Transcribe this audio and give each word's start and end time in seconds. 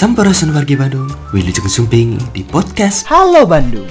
Sampurasun 0.00 0.56
wargi 0.56 0.80
Bandung, 0.80 1.12
Wilujeng 1.28 1.68
Sumping 1.68 2.16
di 2.32 2.40
podcast 2.40 3.04
Halo 3.04 3.44
Bandung. 3.44 3.84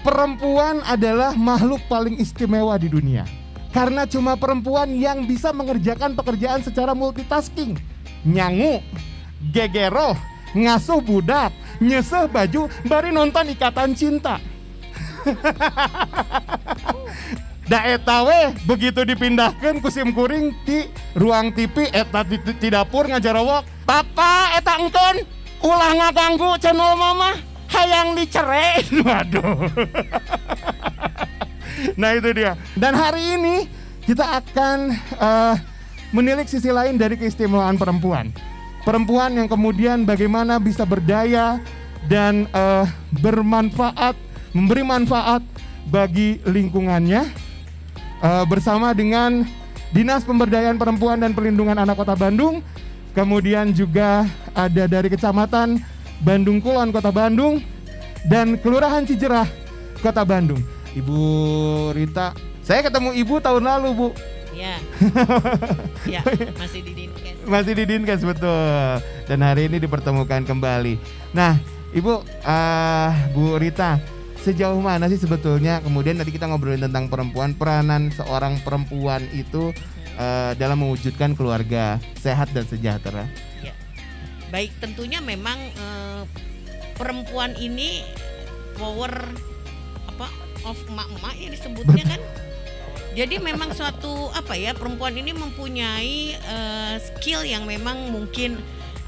Perempuan 0.00 0.80
adalah 0.88 1.36
makhluk 1.36 1.84
paling 1.84 2.16
istimewa 2.16 2.80
di 2.80 2.88
dunia. 2.88 3.28
Karena 3.76 4.08
cuma 4.08 4.40
perempuan 4.40 4.88
yang 4.96 5.28
bisa 5.28 5.52
mengerjakan 5.52 6.16
pekerjaan 6.16 6.64
secara 6.64 6.96
multitasking. 6.96 7.76
Nyangu, 8.24 8.80
gegero, 9.52 10.16
ngasuh 10.56 11.04
budak, 11.04 11.52
nyeseh 11.82 12.30
baju, 12.30 12.70
bari 12.86 13.10
nonton 13.10 13.50
ikatan 13.50 13.98
cinta. 13.98 14.38
Da 17.72 17.88
eta 17.88 18.26
we 18.26 18.52
begitu 18.68 19.00
dipindahkan 19.00 19.80
kusim 19.80 20.12
kuring 20.12 20.52
di 20.66 20.84
ruang 21.16 21.48
TV 21.54 21.88
eta 21.88 22.20
di, 22.20 22.36
di 22.36 22.68
dapur 22.68 23.08
ngajarawok. 23.08 23.64
Papa 23.88 24.60
eta 24.60 24.76
engkeun 24.76 25.24
ulah 25.64 25.92
ngaganggu 25.96 26.60
channel 26.60 26.92
mama 26.98 27.32
hayang 27.72 28.12
dicerai. 28.12 28.84
Waduh. 29.08 29.72
nah 32.00 32.12
itu 32.12 32.28
dia. 32.36 32.60
Dan 32.76 32.92
hari 32.92 33.40
ini 33.40 33.64
kita 34.04 34.42
akan 34.42 34.92
eh, 35.16 35.54
menilik 36.12 36.44
sisi 36.44 36.68
lain 36.68 37.00
dari 37.00 37.16
keistimewaan 37.16 37.80
perempuan. 37.80 38.28
Perempuan 38.82 39.38
yang 39.38 39.46
kemudian 39.46 40.02
bagaimana 40.02 40.58
bisa 40.58 40.82
berdaya 40.82 41.62
dan 42.10 42.50
eh, 42.50 42.84
bermanfaat, 43.22 44.18
memberi 44.50 44.82
manfaat 44.82 45.42
bagi 45.86 46.42
lingkungannya 46.42 47.52
Eh, 48.22 48.44
bersama 48.46 48.94
dengan 48.94 49.42
Dinas 49.90 50.22
Pemberdayaan 50.22 50.78
Perempuan 50.78 51.18
dan 51.18 51.34
Perlindungan 51.34 51.74
Anak 51.74 51.98
Kota 51.98 52.14
Bandung. 52.14 52.62
Kemudian 53.18 53.74
juga 53.74 54.24
ada 54.54 54.86
dari 54.86 55.10
Kecamatan 55.10 55.82
Bandung 56.22 56.62
Kulon 56.62 56.94
Kota 56.94 57.10
Bandung 57.10 57.58
dan 58.30 58.54
Kelurahan 58.62 59.02
Cijerah 59.02 59.50
Kota 59.98 60.22
Bandung. 60.22 60.62
Ibu 60.94 61.18
Rita, 61.98 62.30
saya 62.62 62.86
ketemu 62.86 63.10
Ibu 63.10 63.42
tahun 63.42 63.66
lalu, 63.66 63.88
Bu. 63.90 64.08
Ya. 64.54 64.78
ya, 66.14 66.22
masih 66.62 66.86
di. 66.86 67.11
Masih 67.42 67.74
di 67.74 67.84
Dinkes 67.86 68.22
betul. 68.22 69.02
Dan 69.26 69.38
hari 69.42 69.66
ini 69.66 69.82
dipertemukan 69.82 70.46
kembali. 70.46 70.94
Nah, 71.34 71.58
Ibu 71.92 72.24
eh, 72.24 73.10
Bu 73.36 73.58
Rita, 73.58 74.00
sejauh 74.40 74.80
mana 74.80 75.06
sih 75.12 75.20
sebetulnya 75.20 75.78
kemudian 75.84 76.18
tadi 76.18 76.32
kita 76.32 76.48
ngobrolin 76.48 76.82
tentang 76.82 77.06
perempuan 77.06 77.52
peranan 77.52 78.08
seorang 78.14 78.58
perempuan 78.64 79.26
itu 79.36 79.74
eh, 80.16 80.52
dalam 80.56 80.80
mewujudkan 80.80 81.36
keluarga 81.36 82.00
sehat 82.18 82.48
dan 82.56 82.64
sejahtera. 82.64 83.28
Ya. 83.60 83.74
Baik, 84.48 84.72
tentunya 84.80 85.20
memang 85.20 85.58
eh, 85.58 86.22
perempuan 86.96 87.52
ini 87.60 88.06
power 88.78 89.12
apa 90.08 90.26
of 90.64 90.78
emak-emak 90.88 91.34
ya 91.36 91.48
disebutnya 91.52 92.04
kan. 92.06 92.20
Jadi 93.12 93.36
memang 93.36 93.76
suatu 93.76 94.32
apa 94.32 94.56
ya 94.56 94.72
perempuan 94.72 95.12
ini 95.12 95.36
mempunyai 95.36 96.32
eh, 96.32 96.94
skill 96.96 97.44
yang 97.44 97.68
memang 97.68 98.08
mungkin 98.08 98.56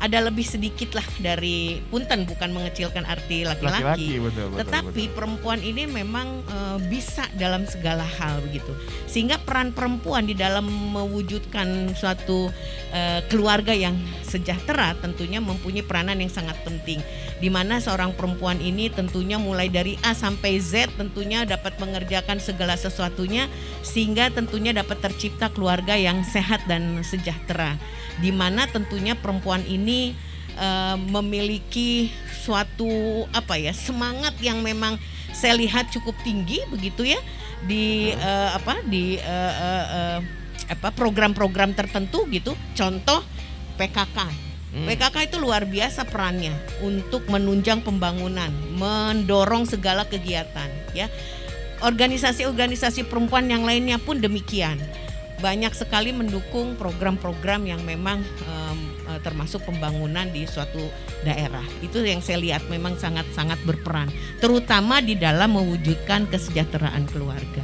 ada 0.02 0.18
lebih 0.20 0.44
sedikit 0.44 0.92
lah 0.96 1.06
dari 1.22 1.80
punten 1.88 2.26
bukan 2.26 2.50
mengecilkan 2.50 3.06
arti 3.06 3.46
laki-laki. 3.46 4.20
Tetapi 4.58 5.02
betul. 5.08 5.14
perempuan 5.14 5.60
ini 5.62 5.86
memang 5.86 6.42
eh, 6.44 6.78
bisa 6.88 7.24
dalam 7.36 7.64
segala 7.68 8.02
hal 8.04 8.42
begitu. 8.44 8.72
Sehingga 9.06 9.38
peran 9.40 9.70
perempuan 9.70 10.26
di 10.26 10.34
dalam 10.34 10.66
mewujudkan 10.66 11.94
suatu 11.94 12.50
eh, 12.90 13.20
keluarga 13.30 13.72
yang 13.72 13.94
sejahtera 14.24 14.98
tentunya 14.98 15.38
mempunyai 15.38 15.86
peranan 15.86 16.18
yang 16.18 16.32
sangat 16.32 16.58
penting. 16.66 16.98
Di 17.38 17.52
mana 17.52 17.78
seorang 17.78 18.16
perempuan 18.16 18.58
ini 18.58 18.90
tentunya 18.90 19.38
mulai 19.38 19.70
dari 19.70 19.94
A 20.02 20.16
sampai 20.16 20.58
Z 20.58 20.96
tentunya 20.98 21.46
dapat 21.46 21.76
mengerjakan 21.78 22.42
segala 22.42 22.74
sesuatunya 22.74 23.46
sehingga 23.84 24.32
tentunya 24.32 24.74
dapat 24.74 24.98
tercipta 25.00 25.52
keluarga 25.52 25.94
yang 25.94 26.24
sehat 26.26 26.64
dan 26.66 27.04
sejahtera. 27.06 27.76
Di 28.18 28.30
mana 28.30 28.66
tentunya 28.70 29.18
perempuan 29.18 29.62
ini 29.66 29.83
eh, 29.84 30.96
memiliki 30.96 32.08
suatu 32.44 33.24
apa 33.32 33.56
ya 33.60 33.72
semangat 33.72 34.36
yang 34.40 34.60
memang 34.64 34.96
saya 35.34 35.56
lihat 35.58 35.92
cukup 35.92 36.14
tinggi 36.24 36.62
begitu 36.72 37.08
ya 37.08 37.20
di 37.64 38.12
eh, 38.12 38.50
apa 38.52 38.80
di 38.84 39.20
eh, 39.20 39.54
eh, 39.56 39.86
eh, 39.88 40.18
apa 40.64 40.88
program-program 40.96 41.76
tertentu 41.76 42.24
gitu. 42.32 42.56
Contoh 42.72 43.20
PKK 43.76 44.44
PKK 44.74 45.30
itu 45.30 45.36
luar 45.38 45.70
biasa 45.70 46.02
perannya 46.02 46.50
untuk 46.82 47.30
menunjang 47.30 47.86
pembangunan 47.86 48.50
mendorong 48.74 49.70
segala 49.70 50.02
kegiatan 50.02 50.66
ya. 50.90 51.06
Organisasi-organisasi 51.78 53.06
perempuan 53.06 53.46
yang 53.46 53.62
lainnya 53.62 54.02
pun 54.02 54.18
demikian. 54.18 54.82
Banyak 55.38 55.70
sekali 55.78 56.10
mendukung 56.10 56.74
program-program 56.74 57.70
yang 57.70 57.86
memang 57.86 58.24
em, 58.24 58.78
eh, 59.14 59.22
termasuk 59.22 59.62
pembangunan 59.62 60.26
di 60.34 60.42
suatu 60.50 60.82
daerah. 61.22 61.62
Itu 61.78 62.02
yang 62.02 62.18
saya 62.18 62.42
lihat 62.42 62.66
memang 62.66 62.98
sangat-sangat 62.98 63.62
berperan, 63.62 64.10
terutama 64.42 64.98
di 64.98 65.14
dalam 65.14 65.54
mewujudkan 65.54 66.26
kesejahteraan 66.26 67.06
keluarga. 67.14 67.62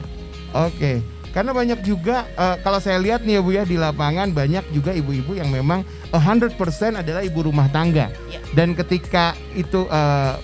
Oke. 0.54 1.02
Karena 1.30 1.54
banyak 1.54 1.86
juga 1.86 2.26
eh, 2.34 2.56
kalau 2.66 2.82
saya 2.82 2.98
lihat 2.98 3.22
nih 3.22 3.38
ya 3.38 3.40
Bu 3.42 3.50
ya 3.54 3.62
di 3.62 3.78
lapangan 3.78 4.34
banyak 4.34 4.66
juga 4.74 4.90
ibu-ibu 4.90 5.38
yang 5.38 5.46
memang 5.46 5.86
100% 6.10 6.58
adalah 6.98 7.22
ibu 7.22 7.46
rumah 7.46 7.70
tangga. 7.70 8.10
Ya. 8.26 8.42
Dan 8.50 8.74
ketika 8.74 9.38
itu 9.54 9.86
eh, 9.86 10.34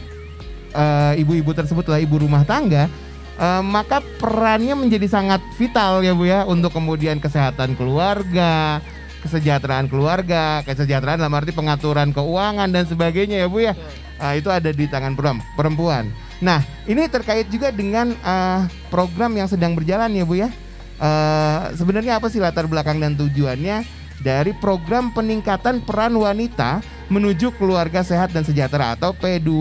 eh, 0.78 1.12
ibu-ibu 1.26 1.50
tersebut 1.50 1.90
adalah 1.90 2.02
ibu 2.02 2.22
rumah 2.22 2.46
tangga, 2.46 2.86
eh, 3.34 3.62
maka 3.66 3.98
perannya 4.22 4.78
menjadi 4.78 5.10
sangat 5.10 5.42
vital 5.58 6.06
ya 6.06 6.14
Bu 6.14 6.22
ya 6.22 6.46
untuk 6.46 6.70
kemudian 6.70 7.18
kesehatan 7.18 7.74
keluarga, 7.74 8.78
kesejahteraan 9.26 9.90
keluarga, 9.90 10.62
kesejahteraan 10.62 11.18
dalam 11.18 11.34
arti 11.34 11.50
pengaturan 11.50 12.14
keuangan 12.14 12.70
dan 12.70 12.86
sebagainya 12.86 13.42
ya 13.42 13.48
Bu 13.50 13.58
ya. 13.60 13.74
Ah, 14.16 14.32
itu 14.32 14.48
ada 14.48 14.70
di 14.70 14.86
tangan 14.86 15.18
perempuan. 15.58 16.08
Nah, 16.38 16.60
ini 16.86 17.04
terkait 17.10 17.50
juga 17.50 17.68
dengan 17.68 18.14
eh, 18.14 18.60
program 18.88 19.34
yang 19.34 19.50
sedang 19.50 19.74
berjalan 19.74 20.08
ya 20.08 20.24
Bu 20.24 20.38
ya. 20.38 20.48
Eh, 20.96 21.60
sebenarnya 21.74 22.16
apa 22.16 22.30
sih 22.30 22.38
latar 22.38 22.64
belakang 22.64 22.96
dan 22.96 23.12
tujuannya 23.12 23.84
dari 24.22 24.56
program 24.56 25.12
peningkatan 25.12 25.84
peran 25.84 26.16
wanita 26.16 26.80
menuju 27.12 27.52
keluarga 27.54 28.00
sehat 28.00 28.32
dan 28.32 28.42
sejahtera 28.42 28.96
atau 28.96 29.12
P2 29.12 29.52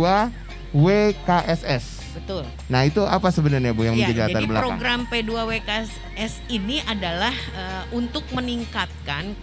WKSS. 0.72 2.16
Betul. 2.16 2.47
Nah, 2.72 2.88
itu 2.88 3.03
apa 3.03 3.28
sebenarnya 3.28 3.76
Bu 3.76 3.84
yang 3.84 4.00
Ya, 4.00 4.08
menjadi 4.08 4.20
latar 4.24 4.40
jadi 4.40 4.47
belakang? 4.47 4.64
program 4.72 5.00
P2WKS 5.12 5.90
ini 6.47 6.80
adalah 6.82 7.36
eh, 7.36 7.84
untuk 7.92 8.24
meningkatkan 8.32 9.36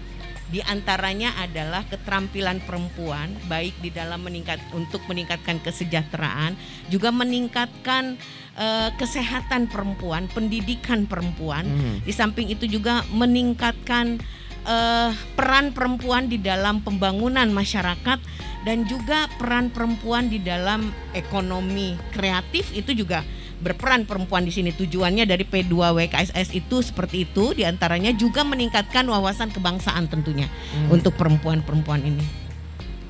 di 0.53 0.61
antaranya 0.61 1.33
adalah 1.41 1.81
keterampilan 1.89 2.61
perempuan 2.69 3.33
baik 3.49 3.73
di 3.81 3.89
dalam 3.89 4.21
meningkat 4.21 4.61
untuk 4.77 5.01
meningkatkan 5.09 5.57
kesejahteraan, 5.65 6.53
juga 6.93 7.09
meningkatkan 7.09 8.21
eh, 8.61 8.91
kesehatan 9.01 9.73
perempuan, 9.73 10.29
pendidikan 10.29 11.09
perempuan. 11.09 11.65
Hmm. 11.65 11.97
Di 12.05 12.13
samping 12.13 12.53
itu 12.53 12.69
juga 12.69 13.01
meningkatkan 13.09 14.21
eh, 14.69 15.11
peran 15.33 15.73
perempuan 15.73 16.29
di 16.29 16.37
dalam 16.37 16.85
pembangunan 16.85 17.49
masyarakat 17.49 18.21
dan 18.69 18.85
juga 18.85 19.33
peran 19.41 19.73
perempuan 19.73 20.29
di 20.29 20.37
dalam 20.37 20.93
ekonomi 21.17 21.97
kreatif 22.13 22.71
itu 22.77 22.93
juga 22.93 23.25
berperan 23.63 24.03
perempuan 24.03 24.43
di 24.43 24.51
sini 24.51 24.75
tujuannya 24.75 25.23
dari 25.23 25.47
P2 25.47 25.71
WKSS 25.71 26.51
itu 26.53 26.83
seperti 26.83 27.25
itu 27.25 27.55
di 27.55 27.63
antaranya 27.63 28.11
juga 28.11 28.43
meningkatkan 28.43 29.07
wawasan 29.07 29.49
kebangsaan 29.49 30.11
tentunya 30.11 30.51
Hmm. 30.75 30.91
untuk 30.93 31.15
perempuan-perempuan 31.15 32.03
ini. 32.03 32.25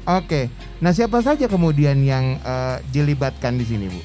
Oke. 0.04 0.52
Nah, 0.78 0.92
siapa 0.92 1.22
saja 1.22 1.46
kemudian 1.46 2.02
yang 2.02 2.36
eh, 2.36 2.76
dilibatkan 2.90 3.54
di 3.54 3.64
sini, 3.64 3.86
Bu? 3.88 4.00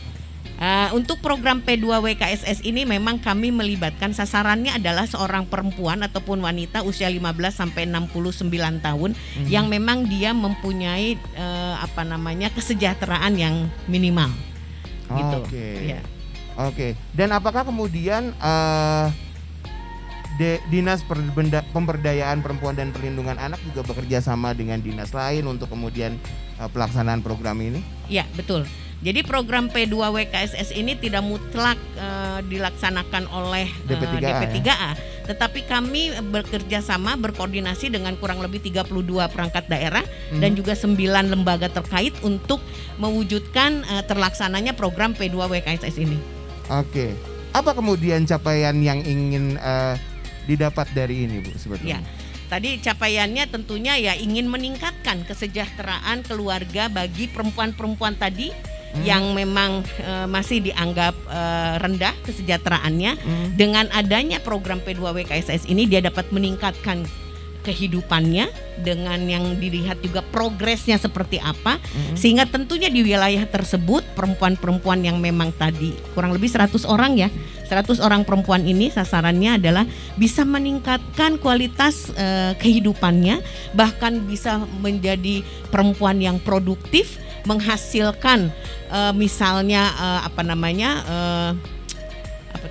Uh, 0.57 0.89
untuk 0.97 1.21
program 1.21 1.61
P2 1.61 2.01
WKSS 2.01 2.65
ini 2.65 2.81
memang 2.81 3.21
kami 3.21 3.53
melibatkan 3.53 4.09
sasarannya 4.09 4.73
adalah 4.73 5.05
seorang 5.05 5.45
perempuan 5.45 6.01
ataupun 6.01 6.41
wanita 6.41 6.81
usia 6.81 7.13
15 7.13 7.53
sampai 7.53 7.85
69 7.85 8.49
tahun 8.81 9.13
Mhm. 9.13 9.53
yang 9.53 9.69
memang 9.69 10.09
dia 10.09 10.33
mempunyai 10.33 11.13
eh, 11.13 11.75
apa 11.77 12.01
namanya 12.01 12.49
kesejahteraan 12.49 13.37
yang 13.37 13.55
minimal 13.85 14.33
gitu. 15.07 15.37
Oke. 15.45 15.93
Ya. 15.93 16.01
Oke. 16.59 16.97
Dan 17.11 17.29
apakah 17.29 17.61
kemudian 17.63 18.33
eh, 18.33 19.05
De- 20.35 20.61
Dinas 20.67 21.01
Perbenda- 21.01 21.65
Pemberdayaan 21.67 22.41
Perempuan 22.41 22.73
dan 22.73 22.89
Perlindungan 22.89 23.37
Anak 23.37 23.57
juga 23.63 23.81
bekerja 23.83 24.19
sama 24.19 24.53
dengan 24.53 24.77
dinas 24.77 25.09
lain 25.09 25.45
untuk 25.45 25.65
kemudian 25.67 26.17
eh, 26.55 26.67
pelaksanaan 26.67 27.21
program 27.21 27.57
ini? 27.59 27.81
Ya 28.07 28.25
betul. 28.33 28.65
Jadi 28.97 29.21
program 29.21 29.69
P2WKSS 29.69 30.73
ini 30.73 30.93
tidak 30.93 31.21
mutlak 31.21 31.77
eh, 31.93 32.39
dilaksanakan 32.43 33.29
oleh 33.29 33.65
eh, 33.65 33.87
DP3A, 33.87 34.17
ya? 34.19 34.37
DP3A, 34.41 34.91
tetapi 35.27 35.59
kami 35.63 36.01
bekerja 36.27 36.81
sama 36.81 37.13
berkoordinasi 37.13 37.89
dengan 37.89 38.13
kurang 38.15 38.37
lebih 38.37 38.57
32 38.59 38.89
perangkat 39.27 39.65
daerah 39.67 40.01
Hmm. 40.27 40.41
dan 40.41 40.53
juga 40.53 40.73
9 40.73 40.97
lembaga 41.23 41.69
terkait 41.71 42.13
untuk 42.21 42.61
mewujudkan 42.97 43.81
eh, 43.87 44.03
terlaksananya 44.03 44.73
program 44.73 45.13
P2WKSS 45.13 45.97
ini. 45.97 46.36
Oke. 46.71 47.15
Apa 47.55 47.73
kemudian 47.73 48.27
capaian 48.27 48.75
yang 48.79 49.01
ingin 49.01 49.57
eh, 49.57 49.95
didapat 50.45 50.87
dari 50.93 51.25
ini 51.25 51.41
Bu 51.41 51.51
sebetulnya? 51.55 51.99
Ya. 51.99 51.99
Tadi 52.47 52.79
capaiannya 52.79 53.43
tentunya 53.51 53.99
ya 53.99 54.13
ingin 54.15 54.47
meningkatkan 54.47 55.27
kesejahteraan 55.27 56.23
keluarga 56.23 56.87
bagi 56.87 57.27
perempuan-perempuan 57.27 58.15
tadi 58.15 58.55
Hmm. 58.87 59.03
yang 59.03 59.23
memang 59.35 59.83
eh, 59.99 60.27
masih 60.29 60.63
dianggap 60.63 61.15
eh, 61.27 61.73
rendah 61.83 62.15
kesejahteraannya. 62.23 63.11
Hmm. 63.19 63.47
Dengan 63.59 63.85
adanya 63.91 64.39
program 64.39 64.79
P2WKSS 64.81 65.67
ini 65.67 65.85
dia 65.85 65.99
dapat 65.99 66.31
meningkatkan 66.31 67.03
kehidupannya 67.67 68.47
dengan 68.79 69.19
yang 69.27 69.59
dilihat 69.59 69.99
juga 69.99 70.23
progresnya 70.23 70.95
seperti 70.95 71.43
apa 71.43 71.75
Hmm. 71.77 72.15
sehingga 72.15 72.47
tentunya 72.47 72.87
di 72.87 73.03
wilayah 73.03 73.43
tersebut 73.43 74.07
perempuan-perempuan 74.15 75.03
yang 75.03 75.19
memang 75.19 75.51
tadi 75.51 75.91
kurang 76.15 76.31
lebih 76.31 76.47
100 76.47 76.87
orang 76.87 77.19
ya 77.19 77.27
100 77.67 77.99
orang 77.99 78.23
perempuan 78.23 78.63
ini 78.63 78.87
sasarannya 78.87 79.59
adalah 79.59 79.83
bisa 80.15 80.47
meningkatkan 80.47 81.35
kualitas 81.43 82.07
eh, 82.15 82.55
kehidupannya 82.55 83.43
bahkan 83.75 84.23
bisa 84.23 84.63
menjadi 84.79 85.43
perempuan 85.67 86.23
yang 86.23 86.39
produktif 86.39 87.19
menghasilkan 87.43 88.47
eh, 88.93 89.13
misalnya 89.13 89.91
eh, 89.91 90.21
apa 90.23 90.41
namanya 90.47 90.89
apa 92.55 92.67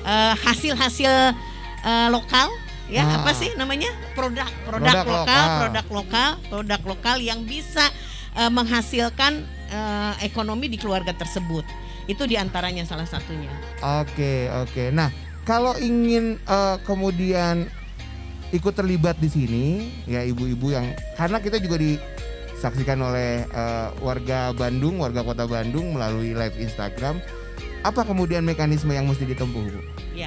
Eh, 0.00 0.34
hasil-hasil 0.48 1.12
eh, 1.82 2.08
lokal 2.08 2.48
ya 2.86 3.06
Nah. 3.06 3.22
apa 3.22 3.30
sih 3.32 3.54
namanya 3.54 3.86
produk 4.12 4.50
produk, 4.66 4.90
Produk 4.90 5.06
lokal, 5.06 5.22
lokal. 5.22 5.58
produk 5.62 5.86
lokal 5.88 6.30
produk 6.50 6.80
lokal 6.84 7.16
yang 7.18 7.40
bisa 7.44 7.86
eh, 8.34 8.50
menghasilkan 8.50 9.32
eh, 9.68 10.14
ekonomi 10.22 10.66
di 10.66 10.74
keluarga 10.74 11.14
tersebut 11.14 11.62
itu 12.04 12.26
di 12.26 12.34
antaranya 12.34 12.82
salah 12.82 13.06
satunya 13.06 13.50
Oke, 14.02 14.50
oke. 14.50 14.90
Nah, 14.90 15.14
kalau 15.44 15.78
ingin 15.78 16.36
eh, 16.36 16.76
kemudian 16.82 17.70
ikut 18.50 18.74
terlibat 18.74 19.14
di 19.16 19.30
sini, 19.30 19.66
ya 20.04 20.26
ibu-ibu 20.26 20.74
yang 20.74 20.90
karena 21.14 21.38
kita 21.38 21.62
juga 21.62 21.78
disaksikan 21.78 22.98
oleh 22.98 23.46
eh, 23.46 23.88
warga 24.02 24.50
Bandung, 24.50 24.98
warga 24.98 25.22
Kota 25.22 25.46
Bandung 25.46 25.94
melalui 25.94 26.34
live 26.34 26.58
Instagram. 26.58 27.22
Apa 27.80 28.02
kemudian 28.02 28.42
mekanisme 28.42 28.90
yang 28.90 29.06
mesti 29.06 29.24
ditempuh, 29.24 29.62
Bu? 29.62 29.80
ya 30.12 30.26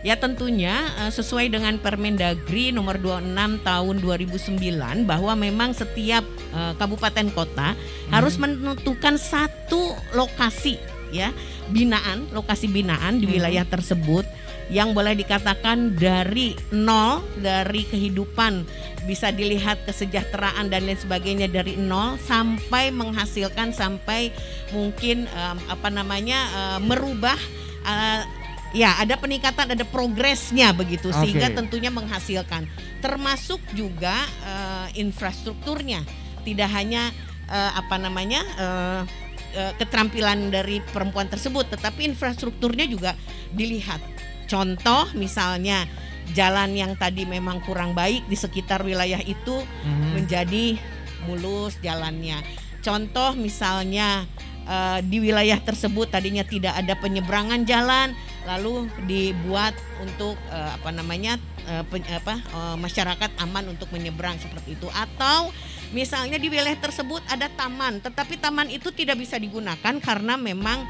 ya 0.00 0.16
tentunya 0.16 0.88
eh, 1.04 1.12
sesuai 1.12 1.52
dengan 1.52 1.76
Permendagri 1.76 2.72
nomor 2.72 2.96
26 2.96 3.60
tahun 3.64 3.94
2009 4.00 5.04
bahwa 5.08 5.32
memang 5.36 5.76
setiap 5.76 6.24
eh, 6.56 6.72
kabupaten 6.76 7.28
kota 7.32 7.76
harus 8.08 8.40
menentukan 8.40 9.20
satu 9.20 9.96
lokasi 10.16 10.80
ya 11.10 11.34
binaan 11.70 12.30
lokasi 12.30 12.70
binaan 12.70 13.18
di 13.18 13.26
Hmm. 13.26 13.34
wilayah 13.38 13.66
tersebut 13.66 14.22
yang 14.70 14.94
boleh 14.94 15.18
dikatakan 15.18 15.98
dari 15.98 16.54
nol 16.70 17.26
dari 17.42 17.82
kehidupan 17.82 18.62
bisa 19.02 19.34
dilihat 19.34 19.82
kesejahteraan 19.82 20.70
dan 20.70 20.86
lain 20.86 20.94
sebagainya 20.94 21.50
dari 21.50 21.74
nol 21.74 22.14
sampai 22.22 22.94
menghasilkan 22.94 23.74
sampai 23.74 24.30
mungkin 24.70 25.26
em, 25.26 25.58
apa 25.66 25.90
namanya 25.90 26.38
eh, 26.54 26.78
merubah 26.86 27.34
eh, 27.82 28.22
ya 28.70 28.96
ada 28.98 29.18
peningkatan 29.18 29.74
ada 29.74 29.84
progresnya 29.86 30.70
begitu 30.70 31.10
Oke. 31.10 31.18
sehingga 31.26 31.50
tentunya 31.50 31.90
menghasilkan 31.90 32.70
termasuk 33.02 33.58
juga 33.74 34.14
eh, 34.46 35.02
infrastrukturnya 35.02 36.06
tidak 36.46 36.70
hanya 36.70 37.10
eh, 37.50 37.70
apa 37.74 37.96
namanya 37.98 38.40
eh, 38.58 39.02
keterampilan 39.50 40.54
dari 40.54 40.78
perempuan 40.94 41.26
tersebut 41.26 41.66
tetapi 41.74 42.06
infrastrukturnya 42.06 42.86
juga 42.86 43.18
dilihat 43.50 43.98
contoh 44.46 45.10
misalnya 45.18 45.90
jalan 46.30 46.78
yang 46.78 46.94
tadi 46.94 47.26
memang 47.26 47.58
kurang 47.66 47.90
baik 47.90 48.22
di 48.30 48.38
sekitar 48.38 48.86
wilayah 48.86 49.18
itu 49.18 49.58
Hmm. 49.82 50.14
menjadi 50.14 50.78
mulus 51.26 51.76
jalannya. 51.82 52.40
Contoh 52.80 53.36
misalnya 53.36 54.24
eh, 54.66 55.00
di 55.06 55.22
wilayah 55.22 55.56
tersebut 55.60 56.10
tadinya 56.10 56.44
tidak 56.44 56.76
ada 56.76 56.96
penyeberangan 56.98 57.64
jalan, 57.64 58.12
lalu 58.48 58.88
dibuat 59.06 59.72
untuk 60.02 60.36
eh, 60.50 60.70
apa 60.76 60.90
namanya 60.90 61.36
eh, 61.68 61.84
pen- 61.88 62.08
apa 62.08 62.40
eh, 62.40 62.76
masyarakat 62.76 63.30
aman 63.40 63.72
untuk 63.72 63.88
menyeberang 63.94 64.36
seperti 64.40 64.74
itu. 64.76 64.88
Atau 64.92 65.54
misalnya 65.94 66.36
di 66.36 66.48
wilayah 66.50 66.78
tersebut 66.78 67.24
ada 67.30 67.48
taman, 67.54 68.02
tetapi 68.02 68.36
taman 68.36 68.68
itu 68.68 68.92
tidak 68.92 69.20
bisa 69.20 69.38
digunakan 69.40 69.96
karena 70.00 70.34
memang 70.36 70.84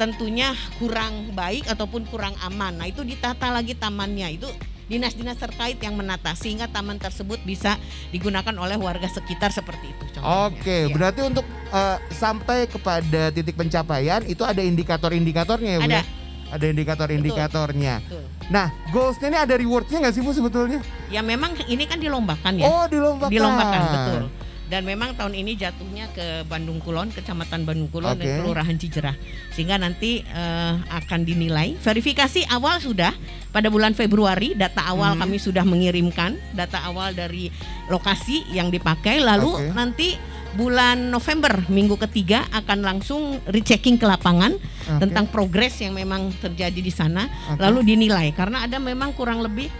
tentunya 0.00 0.56
kurang 0.80 1.36
baik 1.36 1.68
ataupun 1.68 2.08
kurang 2.08 2.32
aman. 2.40 2.80
Nah 2.80 2.88
itu 2.88 3.04
ditata 3.04 3.52
lagi 3.52 3.76
tamannya 3.76 4.40
itu 4.40 4.48
dinas-dinas 4.90 5.38
terkait 5.38 5.78
yang 5.78 5.94
menata 5.94 6.34
sehingga 6.34 6.66
taman 6.66 6.98
tersebut 6.98 7.38
bisa 7.46 7.78
digunakan 8.10 8.50
oleh 8.58 8.74
warga 8.74 9.06
sekitar 9.06 9.54
seperti 9.54 9.86
itu. 9.86 10.04
contohnya. 10.10 10.50
Oke, 10.50 10.78
Iya. 10.84 10.92
berarti 10.92 11.20
untuk 11.22 11.46
eh, 11.70 11.96
sampai 12.10 12.66
kepada 12.66 13.30
titik 13.30 13.54
pencapaian 13.54 14.26
itu 14.26 14.42
ada 14.42 14.58
indikator-indikatornya 14.58 15.70
ya, 15.70 15.78
Bu? 15.78 15.86
Ada. 15.86 15.94
ya? 15.94 16.04
Ada 16.50 16.64
indikator-indikatornya. 16.66 17.94
Betul. 18.02 18.22
Nah, 18.50 18.66
goalsnya 18.90 19.30
ini 19.30 19.38
ada 19.38 19.54
rewardnya 19.54 20.02
nggak 20.02 20.10
sih 20.10 20.22
Bu 20.26 20.34
sebetulnya? 20.34 20.82
Ya 21.06 21.22
memang 21.22 21.54
ini 21.70 21.86
kan 21.86 22.02
dilombakan 22.02 22.58
ya. 22.58 22.66
Oh, 22.66 22.84
dilombakan. 22.90 23.30
dilombakan 23.30 23.80
betul. 23.86 24.22
Dan 24.70 24.86
memang 24.86 25.18
tahun 25.18 25.34
ini 25.34 25.58
jatuhnya 25.58 26.06
ke 26.14 26.46
Bandung 26.46 26.78
Kulon, 26.78 27.10
Kecamatan 27.10 27.66
Bandung 27.66 27.90
Kulon 27.90 28.14
Oke. 28.14 28.22
dan 28.22 28.38
Kelurahan 28.38 28.76
Cijerah. 28.78 29.16
Sehingga 29.50 29.76
nanti 29.76 30.22
eh, 30.22 30.74
akan 30.78 31.26
dinilai. 31.26 31.74
Verifikasi 31.82 32.46
awal 32.46 32.78
sudah 32.78 33.10
pada 33.50 33.66
bulan 33.66 33.98
Februari, 33.98 34.54
data 34.54 34.86
awal 34.86 35.18
Hmm. 35.18 35.26
kami 35.26 35.42
sudah 35.42 35.66
mengirimkan, 35.66 36.38
data 36.54 36.86
awal 36.86 37.10
dari 37.10 37.50
lokasi 37.90 38.46
yang 38.54 38.70
dipakai. 38.70 39.18
Lalu 39.18 39.50
Oke. 39.50 39.74
nanti 39.74 40.08
bulan 40.50 41.10
November 41.10 41.62
minggu 41.70 41.94
ketiga 42.06 42.42
akan 42.50 42.82
langsung 42.82 43.38
rechecking 43.46 43.98
ke 43.98 44.06
lapangan 44.06 44.54
Oke. 44.54 44.98
tentang 45.02 45.30
progres 45.30 45.78
yang 45.78 45.94
memang 45.94 46.34
terjadi 46.42 46.80
di 46.82 46.90
sana 46.90 47.30
Oke. 47.54 47.62
lalu 47.62 47.94
dinilai 47.94 48.34
karena 48.34 48.66
ada 48.66 48.82
memang 48.82 49.14
kurang 49.14 49.46
lebih 49.46 49.70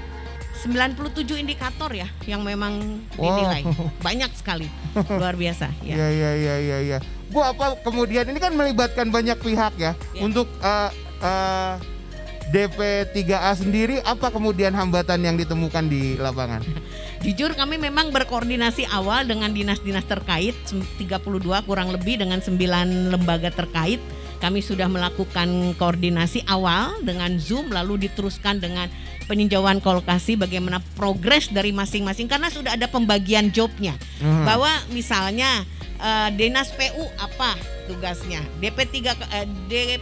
97 0.61 1.09
indikator 1.37 1.89
ya 1.91 2.09
yang 2.25 2.41
memang 2.41 2.79
dinilai 3.13 3.63
Wow. 3.63 3.89
banyak 3.99 4.31
sekali 4.33 4.69
luar 5.09 5.35
biasa 5.35 5.73
ya 5.89 5.95
Iya 5.97 6.09
iya 6.11 6.31
iya 6.35 6.55
iya 6.59 6.79
iya. 6.83 6.99
Bu 7.29 7.41
apa 7.41 7.79
kemudian 7.81 8.25
ini 8.25 8.37
kan 8.37 8.53
melibatkan 8.53 9.09
banyak 9.09 9.39
pihak 9.39 9.73
ya 9.75 9.93
Ya. 10.11 10.21
untuk 10.21 10.51
eh, 10.61 10.91
eh, 11.21 11.75
DP3A 12.51 13.55
sendiri 13.55 14.03
apa 14.03 14.27
kemudian 14.29 14.75
hambatan 14.75 15.23
yang 15.23 15.37
ditemukan 15.37 15.87
di 15.87 16.17
lapangan? 16.17 16.59
jujur 17.25 17.55
kami 17.55 17.77
memang 17.77 18.11
berkoordinasi 18.11 18.89
awal 18.89 19.23
dengan 19.23 19.51
dinas-dinas 19.51 20.03
terkait 20.05 20.57
sem- 20.65 20.83
32 20.99 21.21
kurang 21.63 21.89
lebih 21.89 22.19
dengan 22.19 22.43
9 22.43 22.59
lembaga 23.09 23.49
terkait 23.49 24.03
kami 24.41 24.59
sudah 24.59 24.87
melakukan 24.87 25.47
koordinasi 25.75 26.43
awal 26.45 26.97
dengan 27.01 27.37
Zoom 27.37 27.69
lalu 27.69 28.01
diteruskan 28.03 28.57
dengan 28.57 28.89
peninjauan 29.25 29.79
kolokasi 29.79 30.35
bagaimana 30.35 30.83
progres 30.93 31.47
dari 31.47 31.71
masing-masing 31.71 32.27
karena 32.27 32.49
sudah 32.49 32.75
ada 32.75 32.89
pembagian 32.89 33.49
jobnya 33.49 33.95
Hmm. 34.19 34.43
bahwa 34.43 34.67
misalnya 34.89 35.63
eh, 35.97 36.29
dinas 36.33 36.73
PU 36.73 37.05
apa 37.15 37.55
tugasnya 37.85 38.41
DP3 38.57 38.97
ke- 39.13 39.31
eh, 39.31 39.47
D- 39.69 40.01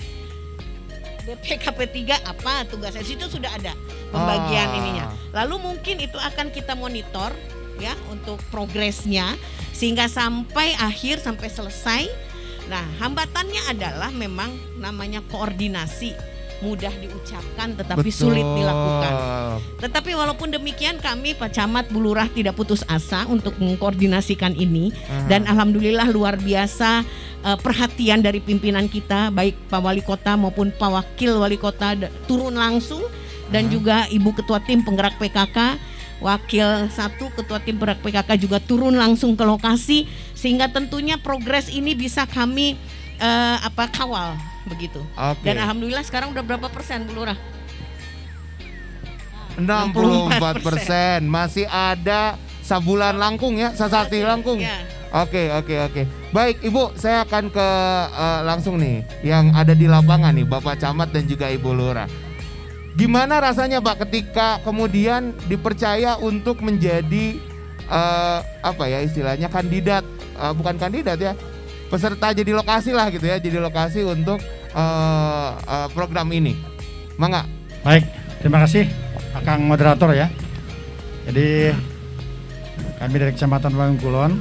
DPKP 1.25 1.79
3 2.07 2.25
apa 2.25 2.65
tugasnya 2.65 3.03
situ 3.03 3.27
sudah 3.27 3.51
ada 3.51 3.75
pembagian 4.09 4.65
Ah. 4.65 4.79
ininya 4.79 5.05
lalu 5.35 5.61
mungkin 5.61 5.99
itu 5.99 6.17
akan 6.17 6.49
kita 6.49 6.73
monitor 6.73 7.35
ya 7.77 7.93
untuk 8.09 8.41
progresnya 8.49 9.37
sehingga 9.71 10.09
sampai 10.09 10.73
akhir 10.75 11.21
sampai 11.21 11.47
selesai 11.47 12.03
nah 12.69 12.85
hambatannya 13.01 13.73
adalah 13.73 14.13
memang 14.13 14.53
namanya 14.77 15.25
koordinasi 15.33 16.13
mudah 16.59 16.91
diucapkan 16.99 17.79
tetapi 17.79 18.11
sulit 18.11 18.43
Betul. 18.43 18.57
dilakukan 18.59 19.13
tetapi 19.79 20.11
walaupun 20.19 20.51
demikian 20.51 20.99
kami 20.99 21.39
Pak 21.39 21.55
Camat 21.55 21.87
Bulurah 21.91 22.27
tidak 22.35 22.59
putus 22.59 22.83
asa 22.91 23.31
untuk 23.31 23.55
mengkoordinasikan 23.63 24.59
ini 24.59 24.91
Aha. 24.91 25.31
dan 25.31 25.47
alhamdulillah 25.47 26.11
luar 26.11 26.35
biasa 26.35 27.07
eh, 27.47 27.59
perhatian 27.63 28.27
dari 28.27 28.43
pimpinan 28.43 28.91
kita 28.91 29.31
baik 29.31 29.71
Pak 29.71 29.81
Wali 29.81 30.03
Kota 30.03 30.35
maupun 30.35 30.75
Pak 30.75 30.91
Wakil 30.91 31.39
Wali 31.39 31.59
Kota 31.59 31.95
turun 32.27 32.59
langsung 32.59 33.07
dan 33.55 33.71
Aha. 33.71 33.73
juga 33.73 33.97
Ibu 34.11 34.35
Ketua 34.35 34.59
Tim 34.67 34.83
Penggerak 34.83 35.15
PKK 35.23 35.79
Wakil 36.19 36.91
satu 36.91 37.31
Ketua 37.39 37.63
Tim 37.63 37.79
Penggerak 37.79 38.03
PKK 38.03 38.31
juga 38.35 38.59
turun 38.59 38.99
langsung 38.99 39.39
ke 39.39 39.47
lokasi 39.47 40.11
sehingga 40.39 40.71
tentunya 40.71 41.19
progres 41.19 41.67
ini 41.67 41.99
bisa 41.99 42.23
kami 42.23 42.79
eh, 43.19 43.57
apa 43.59 43.91
kawal 43.91 44.39
begitu. 44.71 45.03
Oke. 45.19 45.43
Dan 45.43 45.59
alhamdulillah 45.59 46.07
sekarang 46.07 46.31
udah 46.31 46.47
berapa 46.47 46.71
persen 46.71 47.03
Bu 47.11 47.19
Lurah? 47.19 47.35
64 49.59 50.63
persen 50.63 51.27
masih 51.27 51.67
ada 51.67 52.39
sabulan 52.63 53.19
langkung 53.19 53.59
ya, 53.59 53.75
sasati 53.75 54.23
langkung. 54.23 54.63
Ya. 54.63 54.79
Oke 55.11 55.51
oke 55.51 55.75
oke. 55.89 56.03
Baik 56.31 56.61
Ibu, 56.63 56.95
saya 56.95 57.25
akan 57.25 57.51
ke 57.51 57.69
eh, 58.13 58.41
langsung 58.47 58.79
nih 58.79 59.03
yang 59.27 59.51
ada 59.57 59.75
di 59.75 59.91
lapangan 59.91 60.31
nih, 60.37 60.47
Bapak 60.47 60.79
Camat 60.79 61.11
dan 61.11 61.25
juga 61.27 61.51
Ibu 61.51 61.75
Lura. 61.75 62.07
Gimana 62.95 63.41
rasanya 63.43 63.83
Pak 63.83 64.07
ketika 64.07 64.61
kemudian 64.63 65.33
dipercaya 65.49 66.21
untuk 66.21 66.61
menjadi 66.61 67.41
eh, 67.89 68.41
apa 68.63 68.85
ya 68.85 69.01
istilahnya 69.01 69.49
kandidat, 69.49 70.05
eh, 70.39 70.53
bukan 70.55 70.79
kandidat 70.79 71.19
ya, 71.19 71.35
peserta 71.91 72.31
jadi 72.31 72.55
lokasi 72.55 72.95
lah 72.95 73.11
gitu 73.11 73.27
ya, 73.27 73.43
jadi 73.43 73.59
lokasi 73.59 74.07
untuk 74.07 74.39
eh, 74.73 75.51
eh, 75.59 75.89
program 75.93 76.31
ini. 76.31 76.55
Mangga. 77.19 77.43
Baik, 77.83 78.07
terima 78.39 78.63
kasih 78.63 78.87
Akang 79.35 79.67
moderator 79.67 80.15
ya. 80.15 80.31
Jadi 81.27 81.75
kami 82.99 83.15
dari 83.21 83.33
Kecamatan 83.35 83.73
Bangun 83.75 83.99
Kulon 84.01 84.33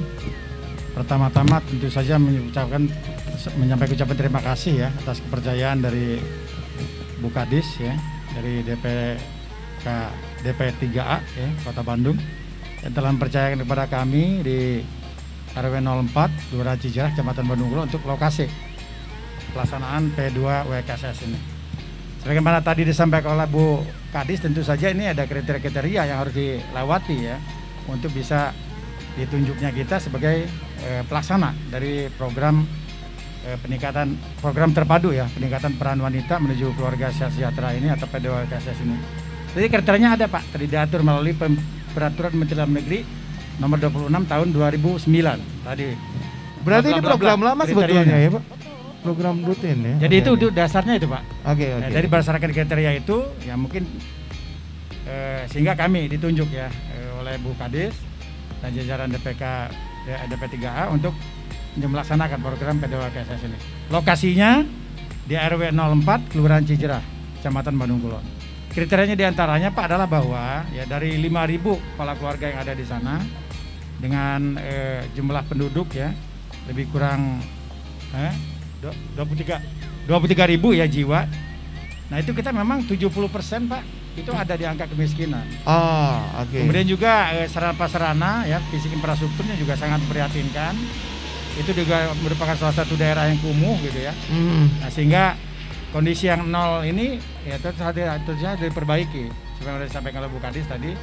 pertama-tama 0.98 1.62
tentu 1.62 1.94
saja 1.94 2.18
mengucapkan 2.18 2.89
menyampaikan 3.62 3.94
ucapan 3.94 4.18
terima 4.18 4.42
kasih 4.42 4.74
ya 4.82 4.89
atas 4.89 5.22
kepercayaan 5.22 5.86
dari 5.86 6.18
Bu 7.22 7.30
Kadis 7.30 7.77
ya 7.77 7.94
dari 8.34 8.66
DPK 8.66 9.86
DP 10.42 10.60
3A 10.82 11.18
ya 11.22 11.50
Kota 11.62 11.86
Bandung 11.86 12.18
yang 12.82 12.94
telah 12.98 13.13
mempercayakan 13.13 13.62
kepada 13.62 13.86
kami 13.86 14.42
di 14.42 14.82
RW 15.58 15.76
04 15.82 16.54
Kelurahan 16.54 16.78
Cijarah 16.78 17.10
Kecamatan 17.18 17.46
Bandung 17.50 17.74
Kulon 17.74 17.90
untuk 17.90 18.06
lokasi 18.06 18.46
pelaksanaan 19.52 20.14
P2 20.14 20.70
WKSS 20.70 21.18
ini. 21.26 21.40
Sebagaimana 22.22 22.62
tadi 22.62 22.86
disampaikan 22.86 23.40
oleh 23.40 23.48
Bu 23.50 23.82
Kadis, 24.14 24.44
tentu 24.44 24.62
saja 24.62 24.92
ini 24.94 25.10
ada 25.10 25.26
kriteria-kriteria 25.26 26.02
yang 26.14 26.18
harus 26.22 26.34
dilewati 26.36 27.18
ya 27.18 27.38
untuk 27.90 28.14
bisa 28.14 28.54
ditunjuknya 29.18 29.74
kita 29.74 29.98
sebagai 29.98 30.46
eh, 30.86 31.02
pelaksana 31.10 31.56
dari 31.74 32.06
program 32.14 32.62
eh, 33.48 33.58
peningkatan 33.58 34.14
program 34.44 34.78
terpadu 34.78 35.10
ya 35.10 35.26
peningkatan 35.34 35.74
peran 35.80 35.98
wanita 36.04 36.38
menuju 36.38 36.78
keluarga 36.78 37.10
sejahtera 37.10 37.74
ini 37.74 37.90
atau 37.90 38.06
PDWKSS 38.06 38.78
ini. 38.86 38.98
Jadi 39.58 39.68
kriterianya 39.74 40.14
ada 40.14 40.26
Pak, 40.30 40.54
tadi 40.54 40.70
diatur 40.70 41.02
melalui 41.02 41.34
peraturan 41.96 42.38
Menteri 42.38 42.58
Dalam 42.62 42.78
Negeri 42.78 43.00
nomor 43.58 43.78
26 43.82 44.10
tahun 44.30 44.48
2009 44.54 45.66
tadi. 45.66 45.88
Berarti 46.62 46.88
ini 46.94 47.02
program 47.02 47.40
lama 47.42 47.64
kriterianya. 47.64 48.04
sebetulnya 48.04 48.18
ya 48.20 48.30
Pak? 48.36 48.44
Program 49.06 49.36
rutin 49.46 49.78
ya? 49.82 49.96
Jadi 50.04 50.16
itu 50.20 50.32
dasarnya 50.52 50.94
itu 51.00 51.08
Pak. 51.08 51.24
Oke 51.48 51.66
Nah, 51.70 51.88
oke. 51.88 51.94
dari 51.96 52.08
berdasarkan 52.12 52.50
kriteria 52.52 52.92
itu 52.98 53.18
ya 53.46 53.56
mungkin 53.56 53.84
eh, 55.08 55.48
sehingga 55.48 55.74
kami 55.80 56.12
ditunjuk 56.12 56.50
ya 56.52 56.68
eh, 56.68 57.10
oleh 57.22 57.40
Bu 57.40 57.56
Kadis 57.56 57.96
dan 58.60 58.74
jajaran 58.74 59.08
DPK 59.14 59.44
ya, 60.10 60.18
DP3A 60.28 60.92
untuk 60.92 61.14
melaksanakan 61.78 62.42
program 62.42 62.82
PDWKSS 62.82 63.42
ini. 63.46 63.58
Lokasinya 63.94 64.66
di 65.30 65.38
RW 65.38 65.70
04 65.70 66.34
Kelurahan 66.34 66.66
Cijerah, 66.66 67.04
Kecamatan 67.38 67.78
Bandung 67.78 68.02
Kulon. 68.02 68.26
Kriterianya 68.74 69.14
di 69.14 69.26
antaranya 69.26 69.70
Pak 69.74 69.84
adalah 69.90 70.10
bahwa 70.10 70.66
ya 70.74 70.86
dari 70.90 71.18
5.000 71.22 71.98
kepala 71.98 72.14
keluarga 72.18 72.46
yang 72.50 72.60
ada 72.62 72.74
di 72.78 72.86
sana 72.86 73.22
dengan 73.98 74.56
eh, 74.62 75.01
jumlah 75.13 75.44
penduduk 75.50 75.89
ya 75.94 76.13
lebih 76.70 76.89
kurang 76.94 77.42
eh, 78.13 78.34
du- 78.82 78.98
23 79.18 80.08
23 80.08 80.51
ribu 80.56 80.72
ya 80.72 80.88
jiwa. 80.88 81.27
Nah 82.08 82.18
itu 82.24 82.32
kita 82.32 82.56
memang 82.56 82.88
70% 82.88 83.04
Pak 83.68 83.84
itu 84.18 84.32
ada 84.34 84.56
di 84.58 84.66
angka 84.66 84.88
kemiskinan. 84.89 85.44
Oh, 85.68 86.18
oke. 86.42 86.58
Kemudian 86.63 86.88
juga 86.88 87.36
eh, 87.36 87.46
sarana-prasarana 87.51 88.48
ya 88.48 88.58
fisik 88.72 88.96
infrastrukturnya 88.96 89.60
juga 89.60 89.75
sangat 89.75 90.00
memprihatinkan. 90.08 90.74
Itu 91.58 91.74
juga 91.74 92.13
merupakan 92.22 92.54
salah 92.54 92.74
satu 92.74 92.94
daerah 92.96 93.27
yang 93.27 93.42
kumuh 93.42 93.75
gitu 93.82 94.00
ya. 94.00 94.13
Hmm. 94.30 94.70
Nah, 94.80 94.89
sehingga 94.94 95.34
kondisi 95.89 96.30
yang 96.30 96.46
nol 96.48 96.86
ini 96.86 97.18
ya 97.44 97.58
terus 97.60 97.75
saja 97.75 98.56
diperbaiki. 98.56 99.25
Seperti 99.58 99.68
yang 99.68 99.82
disampaikan 99.84 100.22
oleh 100.22 100.32
Bu 100.32 100.39
Kadis 100.39 100.70
tadi, 100.70 100.94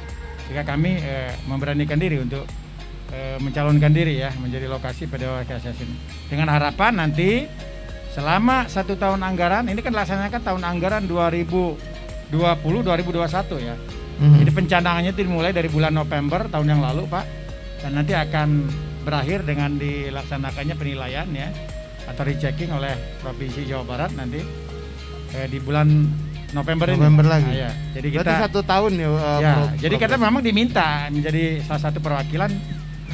sehingga 0.47 0.63
kami 0.63 0.95
eh, 1.03 1.35
memberanikan 1.45 1.99
diri 1.99 2.23
untuk 2.23 2.47
eh, 3.15 3.37
mencalonkan 3.39 3.91
diri 3.95 4.19
ya 4.19 4.29
menjadi 4.35 4.67
lokasi 4.67 5.07
PDWKSS 5.07 5.77
ini. 5.79 5.95
Dengan 6.27 6.51
harapan 6.51 6.99
nanti 6.99 7.47
selama 8.11 8.67
satu 8.67 8.99
tahun 8.99 9.23
anggaran 9.23 9.71
ini 9.71 9.79
kan 9.79 9.91
dilaksanakan 9.95 10.41
tahun 10.43 10.61
anggaran 10.67 11.03
2020 11.07 11.79
2021 12.31 13.59
ya. 13.63 13.75
Mhm. 14.15 14.37
Jadi 14.43 14.51
pencanaannya 14.51 15.11
itu 15.11 15.21
dimulai 15.27 15.51
dari 15.51 15.67
bulan 15.67 15.91
November 15.91 16.47
tahun 16.47 16.67
yang 16.71 16.81
lalu, 16.83 17.03
Pak. 17.07 17.25
Dan 17.83 17.99
nanti 17.99 18.15
akan 18.15 18.49
berakhir 19.03 19.43
dengan 19.45 19.75
dilaksanakannya 19.77 20.75
penilaian 20.75 21.27
ya 21.29 21.51
atau 22.05 22.23
rechecking 22.25 22.71
oleh 22.73 22.93
Provinsi 23.21 23.65
Jawa 23.65 23.83
Barat 23.85 24.11
nanti 24.15 24.41
eh, 25.35 25.47
di 25.51 25.59
bulan 25.59 26.09
November, 26.55 26.87
ini. 26.87 26.95
November 26.95 27.25
lagi. 27.27 27.51
Nah, 27.51 27.67
ya. 27.67 27.71
Jadi 27.91 28.07
Berarti 28.15 28.31
kita 28.31 28.43
satu 28.47 28.59
tahun 28.63 28.91
ya. 28.95 29.07
uh, 29.11 29.39
ya, 29.43 29.53
pro- 29.59 29.71
jadi 29.75 29.95
kita 29.99 30.15
progres. 30.15 30.25
memang 30.31 30.41
diminta 30.41 30.87
menjadi 31.11 31.43
salah 31.67 31.81
satu 31.83 31.99
perwakilan 31.99 32.51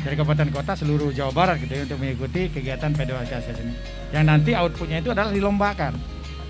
dari 0.01 0.15
kabupaten 0.15 0.49
kota 0.49 0.73
seluruh 0.73 1.09
Jawa 1.09 1.31
Barat 1.31 1.57
gitu 1.57 1.71
ya 1.71 1.85
untuk 1.85 1.97
mengikuti 1.97 2.49
kegiatan 2.49 2.89
PDWKSS 2.89 3.57
ini. 3.59 3.73
Yang 4.09 4.23
nanti 4.25 4.51
outputnya 4.53 4.97
itu 4.99 5.09
adalah 5.09 5.29
dilombakan. 5.29 5.93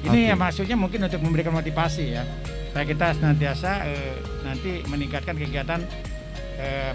Ini 0.02 0.10
Oke. 0.18 0.30
ya 0.32 0.36
maksudnya 0.36 0.76
mungkin 0.76 1.00
untuk 1.04 1.22
memberikan 1.22 1.54
motivasi 1.54 2.06
ya 2.12 2.24
supaya 2.72 2.86
kita 2.88 3.08
senantiasa 3.14 3.86
eh, 3.86 4.16
nanti 4.42 4.82
meningkatkan 4.88 5.36
kegiatan 5.36 5.80
eh, 6.58 6.92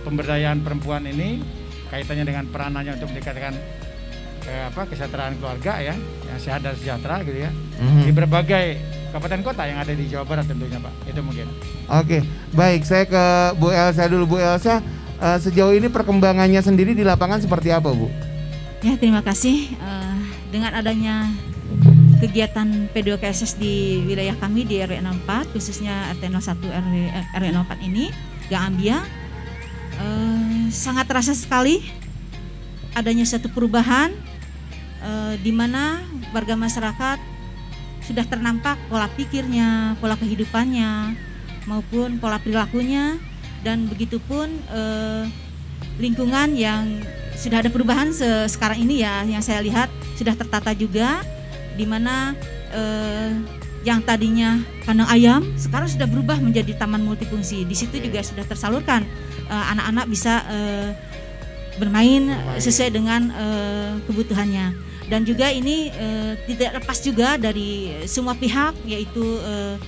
pemberdayaan 0.00 0.60
perempuan 0.60 1.02
ini 1.02 1.42
kaitannya 1.88 2.22
dengan 2.22 2.44
peranannya 2.46 2.94
untuk 2.94 3.08
meningkatkan 3.10 3.56
eh, 4.44 4.62
apa 4.68 4.86
kesejahteraan 4.86 5.34
keluarga 5.36 5.80
ya 5.82 5.94
yang 5.98 6.38
sehat 6.38 6.60
dan 6.62 6.76
sejahtera 6.76 7.24
gitu 7.24 7.40
ya 7.40 7.50
Mhm. 7.78 8.04
di 8.04 8.12
berbagai 8.12 8.66
kabupaten 9.08 9.40
kota 9.40 9.62
yang 9.64 9.78
ada 9.78 9.90
di 9.90 10.04
Jawa 10.06 10.22
Barat 10.22 10.44
tentunya 10.44 10.76
Pak 10.76 10.94
itu 11.06 11.20
mungkin. 11.22 11.46
Oke, 11.88 12.18
baik. 12.52 12.82
Saya 12.82 13.06
ke 13.06 13.24
Bu 13.56 13.70
Elsa 13.70 14.04
dulu. 14.04 14.28
Bu 14.28 14.36
Elsa, 14.36 14.84
uh, 15.20 15.38
sejauh 15.38 15.74
ini 15.74 15.90
perkembangannya 15.90 16.62
sendiri 16.62 16.94
di 16.94 17.02
lapangan 17.06 17.42
seperti 17.42 17.74
apa, 17.74 17.90
Bu? 17.90 18.10
Ya, 18.78 18.94
terima 18.94 19.26
kasih. 19.26 19.74
Eh, 19.74 20.18
dengan 20.54 20.70
adanya 20.78 21.26
kegiatan 22.22 22.86
P2KSS 22.94 23.58
di 23.58 24.06
wilayah 24.06 24.38
kami 24.38 24.62
di 24.62 24.78
RW 24.78 25.02
04, 25.26 25.50
khususnya 25.50 26.14
RT 26.14 26.30
01 26.30 26.62
RW, 26.62 26.94
RW 27.34 27.46
04 27.58 27.88
ini, 27.90 28.14
Gang 28.46 28.74
Ambia, 28.74 29.02
eh, 29.98 30.70
sangat 30.70 31.10
terasa 31.10 31.34
sekali 31.34 31.82
adanya 32.94 33.26
satu 33.26 33.50
perubahan 33.50 34.14
eh, 35.02 35.34
di 35.42 35.50
mana 35.50 36.02
warga 36.30 36.54
masyarakat 36.54 37.18
sudah 38.06 38.24
ternampak 38.24 38.78
pola 38.88 39.10
pikirnya, 39.12 39.98
pola 39.98 40.14
kehidupannya, 40.16 41.18
maupun 41.66 42.16
pola 42.22 42.40
perilakunya, 42.40 43.20
dan 43.66 43.90
begitupun 43.90 44.48
eh, 44.70 45.24
lingkungan 45.98 46.54
yang 46.54 47.02
sudah 47.38 47.62
ada 47.62 47.70
perubahan 47.70 48.10
se- 48.10 48.50
sekarang 48.50 48.82
ini 48.82 49.02
ya 49.06 49.22
yang 49.22 49.42
saya 49.42 49.62
lihat 49.62 49.90
sudah 50.18 50.34
tertata 50.34 50.74
juga 50.74 51.22
di 51.78 51.86
mana 51.86 52.34
eh, 52.74 53.30
yang 53.86 54.02
tadinya 54.02 54.58
kandang 54.82 55.06
ayam 55.06 55.40
sekarang 55.54 55.86
sudah 55.86 56.10
berubah 56.10 56.42
menjadi 56.42 56.74
taman 56.74 57.02
multifungsi. 57.06 57.62
Di 57.62 57.76
situ 57.78 58.02
juga 58.02 58.22
sudah 58.26 58.42
tersalurkan 58.42 59.06
eh, 59.46 59.64
anak-anak 59.74 60.06
bisa 60.10 60.42
eh, 60.50 60.90
bermain 61.78 62.26
Bermain. 62.34 62.58
sesuai 62.58 62.90
dengan 62.90 63.30
eh, 63.30 63.92
kebutuhannya. 64.10 64.90
Dan 65.08 65.24
juga 65.24 65.48
ini 65.48 65.88
eh, 65.88 66.36
tidak 66.44 66.82
lepas 66.82 66.98
juga 67.00 67.38
dari 67.40 68.02
semua 68.04 68.34
pihak 68.34 68.76
yaitu 68.84 69.24
eh, 69.40 69.78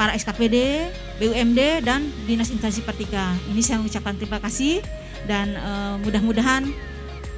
para 0.00 0.16
SKPD, 0.16 0.88
BUMD 1.20 1.84
dan 1.84 2.08
Dinas 2.24 2.48
Instansi 2.48 2.80
Pertika. 2.80 3.36
Ini 3.52 3.60
saya 3.60 3.84
mengucapkan 3.84 4.16
terima 4.16 4.40
kasih 4.40 4.80
dan 5.28 5.52
eh, 5.52 5.94
mudah-mudahan 6.00 6.64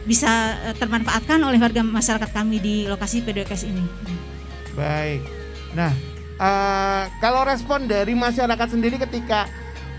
bisa 0.07 0.54
eh, 0.71 0.75
termanfaatkan 0.78 1.42
oleh 1.42 1.59
warga 1.59 1.83
masyarakat 1.83 2.31
kami 2.31 2.62
di 2.62 2.87
lokasi 2.87 3.26
PDKS 3.26 3.66
ini. 3.66 3.83
Baik. 4.78 5.26
Nah, 5.75 5.90
eh, 6.38 7.04
kalau 7.19 7.42
respon 7.42 7.90
dari 7.90 8.14
masyarakat 8.14 8.78
sendiri 8.78 8.95
ketika 9.11 9.50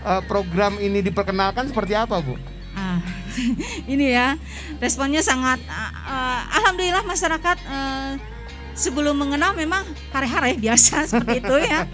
eh, 0.07 0.23
program 0.23 0.79
ini 0.79 1.03
diperkenalkan 1.03 1.67
seperti 1.67 1.99
apa, 1.99 2.23
Bu? 2.23 2.39
Ah, 2.79 3.03
ini 3.91 4.15
ya 4.15 4.39
responnya 4.79 5.19
sangat 5.19 5.59
ah, 5.67 5.91
ah, 6.07 6.41
alhamdulillah 6.63 7.03
masyarakat 7.03 7.57
eh, 7.59 8.11
sebelum 8.73 9.15
mengenal 9.17 9.53
memang 9.53 9.85
hare-hare 10.13 10.57
biasa 10.65 11.05
seperti 11.09 11.41
itu 11.41 11.55
ya 11.61 11.85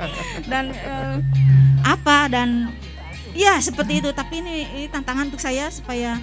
dan 0.47 0.71
eh, 0.71 1.15
apa 1.83 2.27
dan 2.31 2.71
ya 3.35 3.59
seperti 3.59 4.03
itu 4.03 4.09
tapi 4.15 4.43
ini, 4.43 4.67
ini 4.75 4.85
tantangan 4.91 5.31
untuk 5.31 5.43
saya 5.43 5.67
supaya 5.71 6.19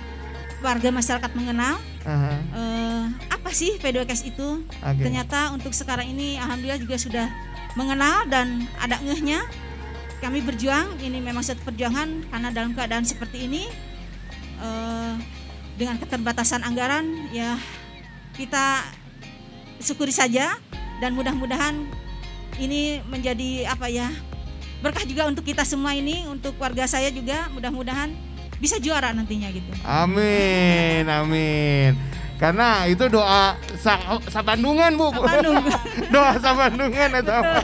warga 0.65 0.89
masyarakat 0.89 1.31
mengenal 1.37 1.77
Aha, 2.07 2.39
eh, 2.39 3.05
apa 3.47 3.51
sih 3.51 3.79
P2Ks 3.83 4.23
itu. 4.31 4.63
Oke. 4.63 5.03
Ternyata 5.03 5.51
untuk 5.51 5.75
sekarang 5.75 6.07
ini 6.07 6.39
alhamdulillah 6.39 6.79
juga 6.79 6.97
sudah 6.99 7.27
mengenal 7.75 8.27
dan 8.31 8.63
ada 8.79 8.99
ngehnya. 9.03 9.43
Kami 10.23 10.41
berjuang, 10.41 10.97
ini 11.05 11.21
memang 11.21 11.45
satu 11.45 11.61
perjuangan 11.67 12.09
karena 12.33 12.49
dalam 12.49 12.73
keadaan 12.73 13.05
seperti 13.05 13.51
ini 13.51 13.67
eh, 14.63 15.15
dengan 15.77 16.01
keterbatasan 16.01 16.65
anggaran 16.65 17.05
ya 17.37 17.61
kita 18.39 18.83
syukuri 19.81 20.13
saja 20.13 20.57
dan 21.01 21.13
mudah-mudahan 21.13 21.85
ini 22.57 23.05
menjadi 23.09 23.69
apa 23.69 23.89
ya 23.93 24.09
berkah 24.81 25.05
juga 25.05 25.29
untuk 25.29 25.45
kita 25.45 25.65
semua 25.65 25.97
ini 25.97 26.25
untuk 26.29 26.57
warga 26.61 26.85
saya 26.89 27.09
juga 27.13 27.49
mudah-mudahan 27.53 28.13
bisa 28.57 28.81
juara 28.81 29.13
nantinya 29.13 29.53
gitu. 29.53 29.69
Amin, 29.85 31.05
amin. 31.05 31.93
Karena 32.37 32.85
itu 32.85 33.09
doa 33.09 33.57
sa, 33.81 34.21
Sabandungan, 34.29 34.93
Bu. 34.97 35.09
Bandung. 35.13 35.61
doa 36.15 36.37
Sabandungan 36.37 37.21
atau 37.21 37.35
apa? 37.41 37.61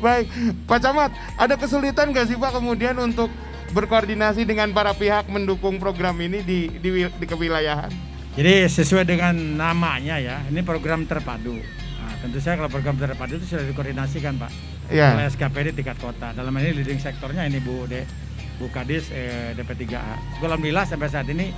Baik, 0.00 0.26
Pak 0.64 0.78
Camat, 0.80 1.10
ada 1.36 1.54
kesulitan 1.60 2.12
nggak 2.12 2.32
sih 2.32 2.36
Pak 2.40 2.56
kemudian 2.56 2.96
untuk 2.96 3.28
berkoordinasi 3.76 4.48
dengan 4.48 4.72
para 4.72 4.96
pihak 4.96 5.28
mendukung 5.28 5.76
program 5.76 6.16
ini 6.24 6.40
di 6.40 6.72
di, 6.80 7.04
di 7.08 7.26
kewilayahan? 7.28 8.11
Jadi 8.32 8.64
sesuai 8.64 9.04
dengan 9.04 9.36
namanya 9.36 10.16
ya, 10.16 10.40
ini 10.48 10.64
program 10.64 11.04
terpadu. 11.04 11.52
Nah, 12.00 12.14
tentu 12.18 12.40
saja 12.40 12.56
kalau 12.56 12.72
program 12.72 12.96
terpadu 12.96 13.36
itu 13.36 13.44
sudah 13.46 13.64
dikoordinasikan 13.66 14.40
Pak 14.40 14.52
Iya. 14.88 15.12
oleh 15.14 15.28
SKPD 15.28 15.76
tingkat 15.76 16.00
kota. 16.00 16.32
Dalam 16.32 16.52
hal 16.52 16.64
ini 16.64 16.80
leading 16.80 16.96
sektornya 16.96 17.44
ini 17.44 17.60
Bu 17.60 17.84
De, 17.84 18.08
Bu 18.56 18.72
Kadis 18.72 19.12
eh, 19.12 19.52
DP3A. 19.52 20.40
Alhamdulillah 20.40 20.84
sampai 20.84 21.08
saat 21.08 21.28
ini 21.28 21.52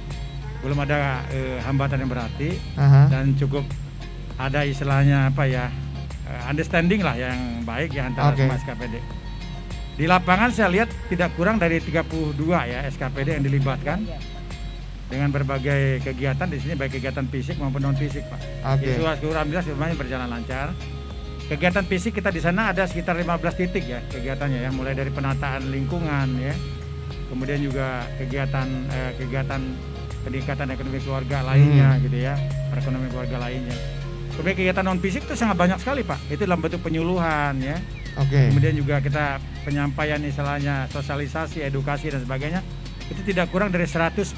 belum 0.61 0.79
ada 0.81 1.23
eh, 1.31 1.63
hambatan 1.63 2.01
yang 2.01 2.11
berarti 2.11 2.59
Aha. 2.75 3.07
dan 3.07 3.35
cukup 3.35 3.63
ada 4.35 4.67
istilahnya 4.67 5.31
apa 5.31 5.47
ya 5.47 5.71
eh, 6.27 6.43
understanding 6.51 7.01
lah 7.01 7.15
yang 7.15 7.39
baik 7.63 7.95
ya 7.95 8.11
antara 8.11 8.35
Oke. 8.35 8.43
semua 8.43 8.59
SKPD. 8.59 8.95
Di 9.95 10.11
lapangan 10.11 10.51
saya 10.51 10.75
lihat 10.75 10.91
tidak 11.07 11.39
kurang 11.39 11.55
dari 11.55 11.79
32 11.79 12.35
ya 12.67 12.83
SKPD 12.91 13.39
yang 13.39 13.45
dilibatkan 13.47 14.03
dengan 15.09 15.29
berbagai 15.31 16.01
kegiatan 16.01 16.49
di 16.49 16.59
sini 16.61 16.75
baik 16.75 16.97
kegiatan 16.97 17.27
fisik 17.29 17.61
maupun 17.61 17.85
non 17.85 17.97
fisik 17.97 18.25
Pak. 18.29 18.41
Oke. 18.79 18.97
Itu 18.97 19.05
alhamdulillah 19.05 19.65
semuanya 19.65 19.97
berjalan 19.97 20.29
lancar. 20.31 20.73
Kegiatan 21.45 21.85
fisik 21.85 22.17
kita 22.17 22.33
di 22.33 22.41
sana 22.41 22.73
ada 22.73 22.89
sekitar 22.89 23.21
15 23.21 23.37
titik 23.53 23.85
ya 23.85 24.01
kegiatannya 24.09 24.65
ya, 24.65 24.71
mulai 24.73 24.97
dari 24.97 25.13
penataan 25.13 25.69
lingkungan 25.69 26.41
ya, 26.41 26.57
kemudian 27.29 27.61
juga 27.61 28.09
kegiatan 28.17 28.65
eh, 28.89 29.13
kegiatan 29.21 29.61
peningkatan 30.25 30.73
ekonomi 30.73 31.05
keluarga 31.05 31.45
lainnya 31.45 32.01
gitu 32.01 32.17
ya, 32.17 32.33
perekonomian 32.73 33.13
keluarga 33.13 33.37
lainnya. 33.45 33.77
Kemudian 34.33 34.57
kegiatan 34.57 34.85
non 34.89 34.99
fisik 35.05 35.29
itu 35.29 35.37
sangat 35.37 35.61
banyak 35.61 35.79
sekali 35.85 36.01
pak, 36.01 36.17
itu 36.33 36.49
dalam 36.49 36.65
bentuk 36.65 36.81
penyuluhan 36.81 37.61
ya, 37.61 37.77
Oke. 38.17 38.49
kemudian 38.49 38.75
juga 38.81 39.05
kita 39.05 39.37
penyampaian 39.69 40.25
istilahnya 40.25 40.89
sosialisasi, 40.89 41.61
edukasi 41.61 42.09
dan 42.09 42.25
sebagainya, 42.25 42.65
itu 43.13 43.21
tidak 43.21 43.53
kurang 43.53 43.69
dari 43.69 43.85
110 43.85 44.33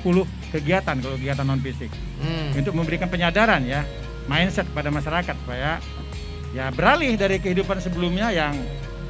kegiatan 0.56 0.96
kalau 0.96 1.14
kegiatan 1.14 1.44
non 1.44 1.60
fisik 1.60 1.92
Hmm. 2.16 2.56
untuk 2.56 2.72
memberikan 2.72 3.12
penyadaran 3.12 3.60
ya 3.62 3.84
mindset 4.24 4.64
pada 4.72 4.88
masyarakat 4.88 5.36
supaya 5.36 5.76
ya 6.50 6.72
beralih 6.72 7.12
dari 7.14 7.36
kehidupan 7.36 7.76
sebelumnya 7.76 8.32
yang 8.32 8.56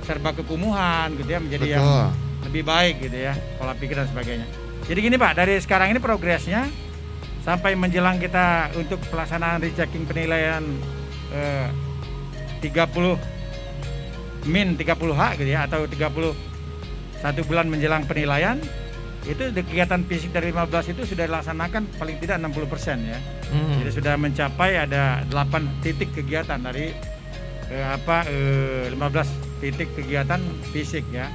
serba 0.03 0.35
kekumuhan 0.35 1.15
gitu 1.15 1.31
ya 1.31 1.39
menjadi 1.39 1.67
yang 1.79 1.87
Betul. 1.87 2.07
lebih 2.51 2.63
baik 2.67 2.95
gitu 3.01 3.19
ya 3.21 3.33
pola 3.57 3.73
pikir 3.73 3.95
dan 3.95 4.11
sebagainya. 4.11 4.47
Jadi 4.87 4.99
gini 5.03 5.17
Pak, 5.17 5.33
dari 5.35 5.55
sekarang 5.59 5.91
ini 5.91 5.99
progresnya 5.99 6.67
sampai 7.43 7.75
menjelang 7.75 8.19
kita 8.19 8.75
untuk 8.75 8.99
pelaksanaan 9.07 9.63
rechecking 9.63 10.03
penilaian 10.03 10.63
eh, 11.31 11.71
30 12.63 13.19
min 14.47 14.75
30H 14.75 15.23
gitu 15.39 15.51
ya 15.51 15.67
atau 15.67 15.87
30 15.87 16.35
satu 17.19 17.41
bulan 17.47 17.67
menjelang 17.67 18.03
penilaian 18.07 18.59
itu 19.27 19.43
kegiatan 19.51 20.01
fisik 20.07 20.31
dari 20.31 20.55
15 20.55 20.95
itu 20.95 21.03
sudah 21.03 21.27
dilaksanakan 21.27 21.99
paling 21.99 22.17
tidak 22.23 22.39
60% 22.39 23.11
ya. 23.11 23.19
Hmm. 23.51 23.83
Jadi 23.83 23.91
sudah 23.91 24.15
mencapai 24.15 24.79
ada 24.79 25.27
8 25.27 25.83
titik 25.83 26.15
kegiatan 26.15 26.63
dari 26.63 26.95
eh, 27.75 27.87
apa 27.87 28.23
eh, 28.31 28.87
15 28.95 29.59
titik 29.59 29.91
kegiatan 29.99 30.39
fisik 30.71 31.03
ya. 31.11 31.27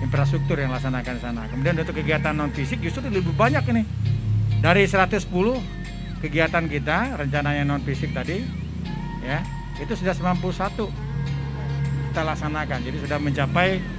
Infrastruktur 0.00 0.56
yang 0.56 0.72
dilaksanakan 0.72 1.12
di 1.18 1.22
sana. 1.22 1.42
Kemudian 1.50 1.74
untuk 1.76 1.96
kegiatan 2.00 2.32
non 2.32 2.54
fisik 2.54 2.80
justru 2.80 3.04
lebih 3.04 3.34
banyak 3.34 3.66
ini. 3.76 3.82
Dari 4.62 4.86
110 4.86 5.26
kegiatan 6.24 6.64
kita 6.66 7.18
rencananya 7.18 7.62
non 7.66 7.82
fisik 7.82 8.14
tadi 8.14 8.42
ya, 9.22 9.42
itu 9.82 9.92
sudah 9.98 10.14
91 10.14 10.86
kita 12.08 12.22
laksanakan. 12.24 12.78
Jadi 12.86 12.96
sudah 13.02 13.18
mencapai 13.20 13.97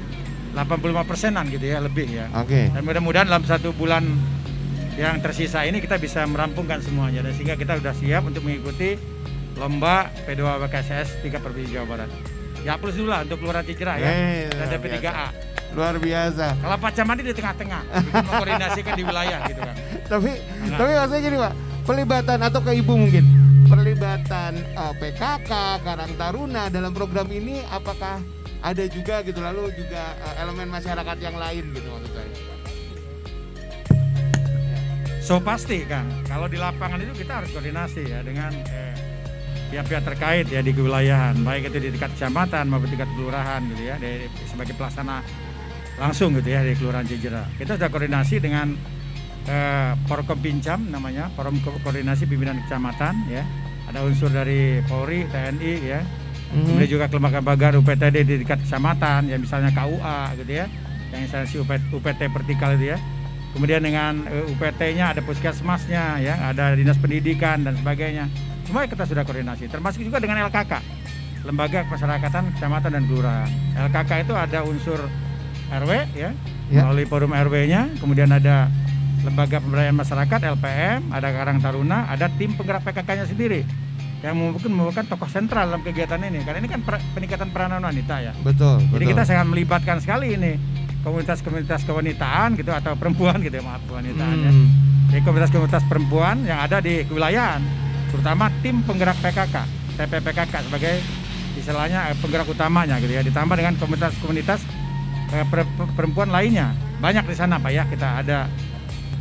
85 0.56 1.10
persenan 1.10 1.46
gitu 1.48 1.66
ya 1.70 1.78
lebih 1.80 2.08
ya. 2.10 2.26
Oke. 2.38 2.74
Dan 2.74 2.82
mudah-mudahan 2.84 3.28
dalam 3.30 3.46
satu 3.46 3.72
bulan 3.74 4.06
yang 5.00 5.22
tersisa 5.24 5.64
ini 5.64 5.80
kita 5.80 5.96
bisa 5.96 6.26
merampungkan 6.28 6.84
semuanya 6.84 7.24
dan 7.24 7.32
sehingga 7.32 7.56
kita 7.56 7.80
sudah 7.80 7.96
siap 7.96 8.28
untuk 8.28 8.44
mengikuti 8.44 9.00
lomba 9.56 10.12
P2 10.28 10.44
BKSS 10.68 11.24
3 11.24 11.40
Provinsi 11.40 11.72
Jawa 11.76 11.88
Barat. 11.88 12.10
Ya 12.60 12.76
plus 12.76 13.00
dulu 13.00 13.08
lah 13.08 13.24
untuk 13.24 13.40
Kelurahan 13.40 13.64
Cicerah 13.64 13.96
ya. 13.96 14.10
Eh, 14.12 14.52
Dan 14.52 14.68
luar 14.68 14.70
DP3A. 14.76 15.28
Luar 15.70 15.96
biasa. 15.96 16.46
Kalau 16.60 16.76
Pak 16.76 16.92
Camat 16.92 17.16
di 17.24 17.32
tengah-tengah, 17.32 17.82
mengkoordinasikan 18.28 18.94
di 19.00 19.04
wilayah 19.06 19.40
gitu 19.48 19.62
kan. 19.64 19.76
Tapi 20.12 20.32
Enggak. 20.68 20.78
tapi 20.82 20.92
maksudnya 20.92 21.22
gini 21.24 21.38
Pak, 21.40 21.54
pelibatan 21.88 22.38
atau 22.44 22.60
ke 22.60 22.72
ibu 22.76 22.94
mungkin 23.00 23.26
pelibatan 23.70 24.54
eh, 24.66 24.94
PKK 24.98 25.52
Karang 25.86 26.14
Taruna 26.18 26.74
dalam 26.74 26.90
program 26.90 27.30
ini 27.30 27.62
apakah 27.70 28.18
ada 28.60 28.84
juga 28.92 29.24
gitu 29.24 29.40
lalu 29.40 29.72
juga 29.76 30.16
eh, 30.20 30.44
elemen 30.44 30.68
masyarakat 30.68 31.18
yang 31.24 31.36
lain 31.40 31.64
gitu 31.72 31.88
maksud 31.88 32.12
saya. 32.12 32.32
So 35.24 35.38
pasti 35.38 35.86
kan, 35.86 36.10
kalau 36.26 36.50
di 36.50 36.58
lapangan 36.58 37.06
itu 37.06 37.14
kita 37.22 37.44
harus 37.44 37.54
koordinasi 37.54 38.02
ya 38.02 38.26
dengan 38.26 38.50
eh, 38.74 38.98
pihak-pihak 39.70 40.02
terkait 40.02 40.50
ya 40.50 40.66
di 40.66 40.74
kewilayahan, 40.74 41.38
baik 41.46 41.70
itu 41.70 41.78
di 41.78 41.90
tingkat 41.94 42.18
kecamatan 42.18 42.66
maupun 42.66 42.90
tingkat 42.90 43.06
kelurahan 43.14 43.62
gitu 43.70 43.84
ya, 43.86 43.96
dari, 44.02 44.26
sebagai 44.50 44.74
pelaksana 44.74 45.22
langsung 46.02 46.34
gitu 46.34 46.50
ya 46.50 46.66
di 46.66 46.74
kelurahan 46.74 47.06
Cijera. 47.06 47.46
Kita 47.62 47.78
sudah 47.78 47.90
koordinasi 47.94 48.42
dengan 48.42 48.74
eh, 49.46 49.94
Porkom 50.10 50.42
Pincam 50.42 50.90
namanya, 50.90 51.30
Forum 51.38 51.62
Ko- 51.62 51.78
Koordinasi 51.86 52.26
Pimpinan 52.26 52.58
Kecamatan 52.66 53.16
ya. 53.30 53.46
Ada 53.86 54.06
unsur 54.06 54.34
dari 54.34 54.82
Polri, 54.86 55.26
TNI 55.30 55.74
ya, 55.82 56.02
Mhm. 56.50 56.66
kemudian 56.66 56.90
juga 56.90 57.06
kelembagaan 57.06 57.78
UPTD 57.78 58.16
di 58.26 58.34
tingkat 58.42 58.60
kecamatan, 58.66 59.30
ya 59.30 59.38
misalnya 59.38 59.70
KUA 59.70 60.20
gitu 60.42 60.52
ya, 60.52 60.66
yang 61.14 61.22
instansi 61.22 61.62
UPT, 61.62 61.94
UPT 61.94 62.22
vertikal 62.34 62.74
itu 62.74 62.94
ya. 62.94 62.98
Kemudian 63.50 63.82
dengan 63.82 64.26
eh, 64.30 64.46
UPT-nya 64.46 65.14
ada 65.14 65.22
puskesmasnya, 65.22 66.22
ya, 66.22 66.38
ada 66.50 66.74
dinas 66.74 66.98
pendidikan 66.98 67.66
dan 67.66 67.74
sebagainya. 67.78 68.30
Semua 68.66 68.86
kita 68.86 69.06
sudah 69.06 69.26
koordinasi, 69.26 69.66
termasuk 69.70 70.06
juga 70.06 70.22
dengan 70.22 70.46
LKK, 70.46 70.78
Lembaga 71.46 71.86
Pemasyarakatan 71.90 72.54
Kecamatan 72.58 72.92
dan 72.94 73.04
Kelurahan. 73.10 73.50
LKK 73.90 74.12
itu 74.26 74.34
ada 74.38 74.60
unsur 74.62 75.00
RW, 75.70 75.92
ya, 76.14 76.30
Ya. 76.70 76.86
melalui 76.86 77.10
forum 77.10 77.34
RW-nya, 77.34 77.98
kemudian 77.98 78.30
ada 78.30 78.70
Lembaga 79.26 79.58
Pemberdayaan 79.58 79.98
Masyarakat 79.98 80.40
(LPM), 80.54 81.10
ada 81.10 81.28
Karang 81.34 81.58
Taruna, 81.58 82.06
ada 82.06 82.30
tim 82.38 82.54
penggerak 82.54 82.86
PKK-nya 82.86 83.26
sendiri 83.26 83.66
yang 84.20 84.36
mungkin 84.36 84.72
merupakan 84.76 85.06
tokoh 85.08 85.30
sentral 85.32 85.72
dalam 85.72 85.80
kegiatan 85.80 86.20
ini. 86.20 86.44
Karena 86.44 86.60
ini 86.60 86.70
kan 86.70 86.82
per- 86.84 87.04
peningkatan 87.16 87.56
peranan 87.56 87.80
wanita 87.80 88.16
ya. 88.20 88.34
Betul, 88.44 88.84
Jadi 88.92 89.04
betul. 89.06 89.12
kita 89.16 89.24
sangat 89.24 89.46
melibatkan 89.48 89.98
sekali 90.04 90.36
ini 90.36 90.60
komunitas-komunitas 91.00 91.88
kewanitaan 91.88 92.60
gitu 92.60 92.76
atau 92.76 92.92
perempuan 93.00 93.40
gitu 93.40 93.56
ya 93.56 93.64
maaf 93.64 93.80
kewanitaan 93.88 94.36
ya. 94.44 94.52
Hmm. 94.52 94.68
Jadi 95.10 95.22
komunitas-komunitas 95.24 95.84
perempuan 95.88 96.44
yang 96.44 96.60
ada 96.60 96.84
di 96.84 97.08
kewilayahan, 97.08 97.64
terutama 98.12 98.52
tim 98.60 98.84
penggerak 98.84 99.18
PKK, 99.24 99.56
TPPKK 99.96 100.54
sebagai 100.68 100.96
istilahnya 101.56 102.12
eh, 102.12 102.16
penggerak 102.20 102.46
utamanya 102.52 103.00
gitu 103.00 103.16
ya. 103.16 103.24
Ditambah 103.24 103.56
dengan 103.56 103.80
komunitas-komunitas 103.80 104.60
eh, 105.32 105.46
per- 105.48 105.66
per- 105.80 105.94
perempuan 105.96 106.30
lainnya. 106.30 106.76
Banyak 107.00 107.24
di 107.24 107.36
sana 107.40 107.56
Pak 107.56 107.72
ya. 107.72 107.88
Kita 107.88 108.20
ada 108.20 108.52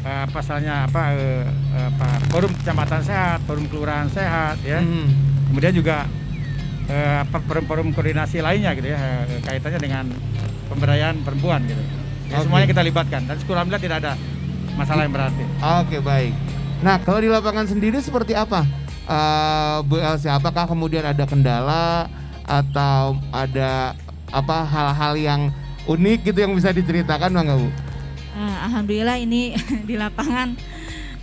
eh, 0.05 0.27
pasalnya 0.31 0.87
apa 0.87 1.15
eh, 1.15 1.47
apa 1.75 2.09
forum 2.31 2.53
kecamatan 2.63 3.01
sehat, 3.03 3.39
forum 3.49 3.65
kelurahan 3.67 4.09
sehat 4.11 4.61
ya. 4.63 4.79
Hmm. 4.83 5.09
Kemudian 5.49 5.73
juga 5.73 6.05
eh, 6.89 7.17
apa 7.25 7.39
forum-forum 7.45 7.93
koordinasi 7.93 8.41
lainnya 8.41 8.73
gitu 8.77 8.93
ya 8.93 8.99
eh, 8.99 9.41
kaitannya 9.45 9.81
dengan 9.81 10.05
pemberdayaan 10.69 11.23
perempuan 11.25 11.65
gitu. 11.65 11.81
Ya, 12.29 12.41
Oke. 12.41 12.45
Semuanya 12.45 12.67
kita 12.69 12.83
libatkan 12.85 13.25
dan 13.25 13.37
alhamdulillah 13.41 13.85
tidak 13.85 13.99
ada 14.05 14.13
masalah 14.77 15.09
yang 15.09 15.15
berarti. 15.15 15.45
Oke 15.81 15.99
baik. 16.05 16.33
Nah 16.85 17.01
kalau 17.03 17.19
di 17.19 17.29
lapangan 17.33 17.67
sendiri 17.67 17.99
seperti 17.99 18.37
apa? 18.37 18.65
Eh, 19.09 19.77
Bu 19.89 19.97
Elsa, 19.97 20.37
apakah 20.37 20.69
kemudian 20.69 21.01
ada 21.01 21.25
kendala 21.25 22.13
atau 22.45 23.17
ada 23.33 23.97
apa 24.29 24.59
hal-hal 24.69 25.17
yang 25.17 25.41
unik 25.89 26.33
gitu 26.33 26.45
yang 26.45 26.53
bisa 26.53 26.69
diceritakan 26.73 27.33
bang 27.33 27.49
Bu? 27.57 27.69
Eh, 28.39 28.59
Alhamdulillah 28.71 29.19
ini 29.19 29.59
di 29.89 29.99
lapangan 29.99 30.55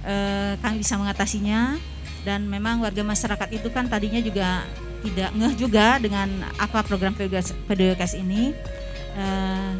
eh, 0.03 0.53
kami 0.59 0.83
bisa 0.83 0.99
mengatasinya. 0.99 1.79
Dan 2.25 2.49
memang 2.49 2.81
warga 2.81 3.05
masyarakat 3.05 3.53
itu 3.53 3.69
kan 3.69 3.85
tadinya 3.85 4.17
juga 4.17 4.65
tidak 5.05 5.29
ngeh 5.37 5.53
juga 5.61 6.01
dengan 6.01 6.27
apa 6.57 6.81
program 6.81 7.13
PDWKS 7.15 8.19
ini. 8.19 8.51
Eh, 9.15 9.73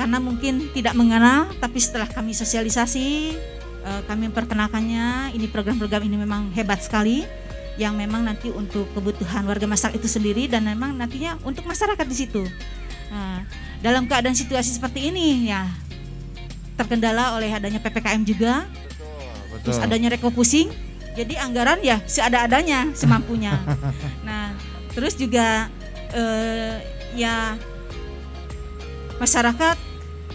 karena 0.00 0.16
mungkin 0.16 0.72
tidak 0.72 0.96
mengenal 0.96 1.52
tapi 1.60 1.76
setelah 1.76 2.08
kami 2.08 2.32
sosialisasi 2.32 3.36
eh, 3.84 4.00
kami 4.08 4.32
memperkenalkannya. 4.32 5.36
Ini 5.36 5.46
program-program 5.52 6.08
ini 6.08 6.16
memang 6.16 6.54
hebat 6.56 6.80
sekali 6.80 7.26
yang 7.76 7.96
memang 7.96 8.24
nanti 8.24 8.48
untuk 8.52 8.88
kebutuhan 8.96 9.44
warga 9.44 9.68
masyarakat 9.68 9.96
itu 10.00 10.08
sendiri 10.08 10.48
dan 10.48 10.64
memang 10.64 10.96
nantinya 10.96 11.36
untuk 11.44 11.68
masyarakat 11.68 12.06
di 12.08 12.16
situ. 12.16 12.42
Nah, 13.10 13.42
dalam 13.82 14.06
keadaan 14.06 14.36
situasi 14.36 14.76
seperti 14.76 15.10
ini 15.10 15.50
ya 15.50 15.64
terkendala 16.80 17.36
oleh 17.36 17.52
adanya 17.52 17.76
PPKM 17.76 18.24
juga, 18.24 18.64
terus 19.60 19.76
adanya 19.76 20.08
refocusing, 20.08 20.72
jadi 21.12 21.44
anggaran 21.44 21.84
ya 21.84 22.00
seada-adanya, 22.08 22.88
semampunya. 22.96 23.52
nah, 24.28 24.56
terus 24.96 25.12
juga 25.14 25.68
eh, 26.16 26.80
ya 27.12 27.60
masyarakat 29.20 29.76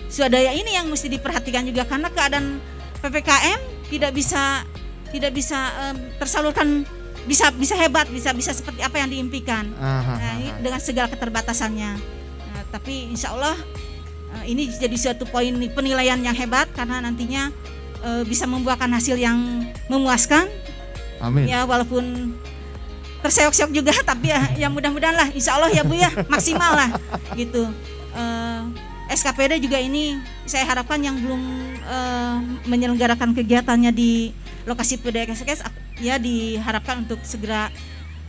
swadaya 0.06 0.54
ini 0.54 0.78
yang 0.78 0.86
mesti 0.86 1.10
diperhatikan 1.10 1.66
juga 1.66 1.84
karena 1.90 2.14
keadaan 2.14 2.62
PPKM 3.02 3.60
tidak 3.90 4.12
bisa 4.14 4.62
tidak 5.10 5.32
bisa 5.34 5.58
em, 5.90 5.98
tersalurkan 6.22 6.86
bisa 7.26 7.50
bisa 7.50 7.74
hebat 7.74 8.06
bisa 8.14 8.30
bisa 8.38 8.54
seperti 8.54 8.86
apa 8.86 9.02
yang 9.02 9.10
diimpikan 9.10 9.66
Aha, 9.82 10.14
Nah, 10.14 10.34
aha. 10.38 10.62
dengan 10.62 10.78
segala 10.78 11.10
keterbatasannya. 11.10 11.92
Nah, 12.46 12.62
tapi 12.70 13.10
insya 13.10 13.34
Allah 13.34 13.58
eh, 14.41 14.52
ini 14.52 14.67
jadi 14.71 14.95
suatu 15.00 15.24
poin 15.28 15.52
penilaian 15.71 16.19
yang 16.19 16.36
hebat 16.36 16.67
karena 16.76 17.00
nantinya 17.00 17.50
eh, 18.04 18.24
bisa 18.28 18.45
membuahkan 18.45 18.91
hasil 18.91 19.15
yang 19.15 19.65
memuaskan. 19.88 20.48
Amin. 21.24 21.48
Ya 21.48 21.63
walaupun 21.63 22.36
terseok-seok 23.26 23.71
juga, 23.74 23.93
tapi 24.10 24.30
ya, 24.30 24.45
ya 24.54 24.67
mudah-mudahan 24.69 25.15
lah, 25.15 25.28
insya 25.34 25.58
Allah 25.58 25.74
ya 25.74 25.82
Bu 25.82 25.98
ya 25.98 26.12
maksimal 26.30 26.76
lah 26.78 26.89
gitu. 27.39 27.65
Eh, 28.15 28.62
SKPD 29.06 29.62
juga 29.62 29.78
ini 29.78 30.17
saya 30.50 30.65
harapkan 30.65 30.98
yang 30.98 31.17
belum 31.17 31.41
eh, 31.86 32.38
menyelenggarakan 32.65 33.38
kegiatannya 33.38 33.93
di 33.93 34.34
lokasi 34.65 34.98
PDKS 34.98 35.62
ya 36.02 36.17
diharapkan 36.17 37.06
untuk 37.06 37.21
segera 37.21 37.69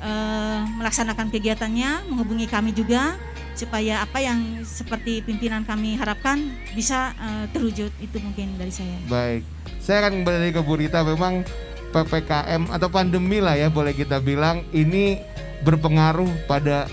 eh, 0.04 0.60
melaksanakan 0.80 1.32
kegiatannya, 1.32 2.12
menghubungi 2.12 2.46
kami 2.48 2.76
juga 2.76 3.16
supaya 3.56 4.04
apa 4.04 4.20
yang 4.20 4.62
seperti 4.62 5.24
pimpinan 5.24 5.64
kami 5.64 5.96
harapkan 5.96 6.52
bisa 6.76 7.16
eh, 7.16 7.44
terwujud 7.50 7.90
itu 7.98 8.16
mungkin 8.20 8.54
dari 8.60 8.70
saya. 8.70 8.96
Baik, 9.08 9.42
saya 9.80 10.04
akan 10.04 10.22
kembali 10.22 10.52
ke 10.52 10.60
Bu 10.60 10.76
Rita. 10.76 11.00
Memang 11.00 11.42
PPKM 11.90 12.68
atau 12.68 12.88
pandemi 12.92 13.40
lah 13.40 13.56
ya 13.56 13.72
boleh 13.72 13.96
kita 13.96 14.20
bilang 14.20 14.60
ini 14.76 15.16
berpengaruh 15.64 16.28
pada 16.44 16.84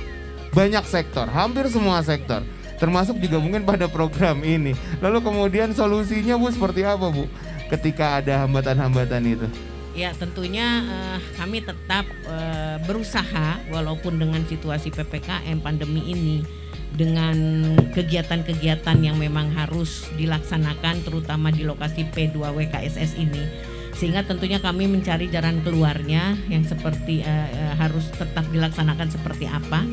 banyak 0.56 0.86
sektor, 0.88 1.28
hampir 1.28 1.68
semua 1.68 2.00
sektor. 2.00 2.40
Termasuk 2.80 3.20
juga 3.20 3.40
mungkin 3.40 3.64
pada 3.68 3.88
program 3.92 4.44
ini. 4.44 4.76
Lalu 5.04 5.20
kemudian 5.24 5.72
solusinya 5.76 6.40
Bu 6.40 6.52
seperti 6.52 6.88
apa 6.88 7.12
Bu? 7.12 7.28
Ketika 7.68 8.20
ada 8.22 8.44
hambatan-hambatan 8.44 9.24
itu. 9.24 9.48
Ya 9.94 10.10
tentunya 10.18 10.82
eh, 10.82 11.20
kami 11.38 11.62
tetap 11.62 12.10
eh, 12.26 12.78
berusaha 12.86 13.62
walaupun 13.70 14.18
dengan 14.18 14.42
situasi 14.46 14.90
PPKM 14.90 15.62
pandemi 15.62 16.02
ini 16.10 16.42
dengan 16.94 17.38
kegiatan-kegiatan 17.94 18.98
yang 19.02 19.18
memang 19.18 19.50
harus 19.54 20.06
dilaksanakan 20.14 21.02
terutama 21.02 21.50
di 21.50 21.66
lokasi 21.66 22.06
P2WKSS 22.14 23.18
ini. 23.18 23.74
Sehingga 23.94 24.26
tentunya 24.26 24.58
kami 24.58 24.90
mencari 24.90 25.30
jalan 25.30 25.62
keluarnya 25.62 26.38
yang 26.50 26.66
seperti 26.66 27.22
eh, 27.26 27.50
eh, 27.50 27.74
harus 27.78 28.10
tetap 28.14 28.46
dilaksanakan 28.50 29.10
seperti 29.10 29.46
apa. 29.50 29.86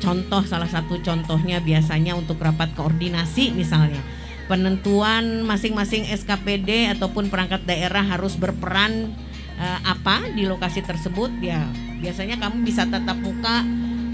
Contoh 0.00 0.44
salah 0.44 0.68
satu 0.68 1.00
contohnya 1.00 1.64
biasanya 1.64 2.12
untuk 2.12 2.40
rapat 2.40 2.72
koordinasi 2.76 3.56
misalnya. 3.56 4.00
Penentuan 4.44 5.40
masing-masing 5.48 6.04
SKPD 6.04 6.92
ataupun 6.92 7.32
perangkat 7.32 7.64
daerah 7.64 8.04
harus 8.04 8.36
berperan 8.36 9.16
eh, 9.56 9.80
apa 9.84 10.28
di 10.32 10.44
lokasi 10.44 10.82
tersebut 10.82 11.30
ya 11.40 11.64
biasanya 11.98 12.36
kami 12.36 12.66
bisa 12.66 12.84
tatap 12.84 13.16
muka 13.16 13.64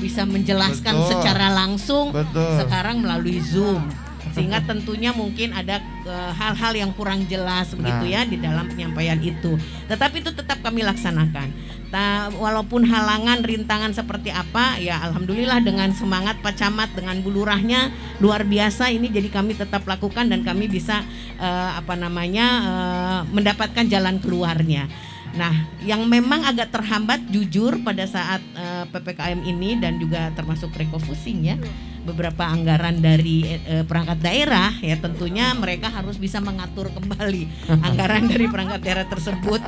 bisa 0.00 0.24
menjelaskan 0.24 0.96
Betul. 0.96 1.08
secara 1.12 1.46
langsung 1.52 2.14
Betul. 2.14 2.56
sekarang 2.64 3.04
melalui 3.04 3.38
Zoom 3.42 3.84
sehingga 4.30 4.62
tentunya 4.62 5.10
mungkin 5.10 5.50
ada 5.50 5.82
eh, 6.06 6.32
hal-hal 6.38 6.72
yang 6.76 6.90
kurang 6.94 7.26
jelas 7.26 7.74
begitu 7.74 8.04
Nah. 8.06 8.14
ya 8.14 8.20
di 8.22 8.38
dalam 8.38 8.70
penyampaian 8.70 9.18
itu 9.18 9.58
tetapi 9.90 10.22
itu 10.22 10.30
tetap 10.30 10.62
kami 10.62 10.86
laksanakan 10.86 11.50
Ta- 11.90 12.30
walaupun 12.30 12.86
halangan 12.86 13.42
rintangan 13.42 13.90
seperti 13.90 14.30
apa 14.30 14.78
ya 14.78 15.02
alhamdulillah 15.10 15.58
dengan 15.66 15.90
semangat 15.90 16.38
Pak 16.38 16.54
Camat 16.54 16.94
dengan 16.94 17.18
bulurahnya 17.18 17.90
luar 18.22 18.46
biasa 18.46 18.94
ini 18.94 19.10
jadi 19.10 19.26
kami 19.26 19.58
tetap 19.58 19.82
lakukan 19.82 20.30
dan 20.30 20.46
kami 20.46 20.70
bisa 20.70 21.02
eh, 21.36 21.70
apa 21.74 21.98
namanya 21.98 22.46
eh, 22.62 23.20
mendapatkan 23.34 23.90
jalan 23.90 24.22
keluarnya 24.22 24.86
Nah, 25.30 25.54
yang 25.80 26.02
memang 26.06 26.42
agak 26.42 26.74
terhambat 26.74 27.22
jujur 27.30 27.78
pada 27.80 28.02
saat 28.04 28.42
eh, 28.52 28.84
PPKM 28.90 29.40
ini 29.40 29.78
dan 29.78 29.96
juga 29.96 30.34
termasuk 30.34 30.74
refocusing 30.74 31.46
ya, 31.46 31.56
beberapa 32.02 32.42
anggaran 32.42 32.98
dari 32.98 33.46
eh, 33.62 33.84
perangkat 33.86 34.18
daerah 34.18 34.74
ya 34.80 34.98
tentunya 34.98 35.54
mereka 35.54 35.86
harus 35.86 36.18
bisa 36.18 36.42
mengatur 36.42 36.90
kembali 36.90 37.46
anggaran 37.86 38.26
dari 38.26 38.46
perangkat 38.50 38.80
daerah 38.82 39.06
tersebut, 39.06 39.62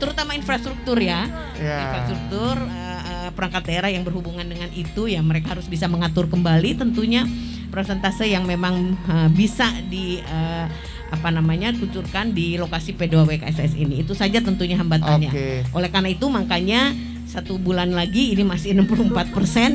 terutama 0.00 0.32
infrastruktur 0.32 0.96
ya, 0.98 1.28
Ya. 1.60 1.78
infrastruktur 1.84 2.56
eh, 2.58 3.30
perangkat 3.32 3.62
daerah 3.68 3.88
yang 3.92 4.02
berhubungan 4.02 4.44
dengan 4.44 4.68
itu 4.72 5.06
ya 5.06 5.20
mereka 5.22 5.54
harus 5.54 5.68
bisa 5.68 5.86
mengatur 5.86 6.26
kembali 6.26 6.74
tentunya 6.76 7.24
persentase 7.68 8.28
yang 8.28 8.44
memang 8.44 8.96
eh, 9.04 9.28
bisa 9.32 9.68
di 9.86 10.18
eh, 10.18 10.66
apa 11.12 11.28
namanya 11.28 11.70
kucurkan 11.72 12.32
di 12.32 12.56
lokasi 12.56 12.96
P2WKSS 12.96 13.76
ini 13.76 14.00
itu 14.00 14.12
saja 14.12 14.40
tentunya 14.40 14.74
hambatannya. 14.74 15.28
Oke. 15.28 15.48
Oleh 15.70 15.88
karena 15.88 16.08
itu 16.08 16.26
makanya 16.26 16.96
satu 17.24 17.56
bulan 17.56 17.92
lagi 17.92 18.32
ini 18.32 18.42
masih 18.42 18.72
64% 18.74 19.20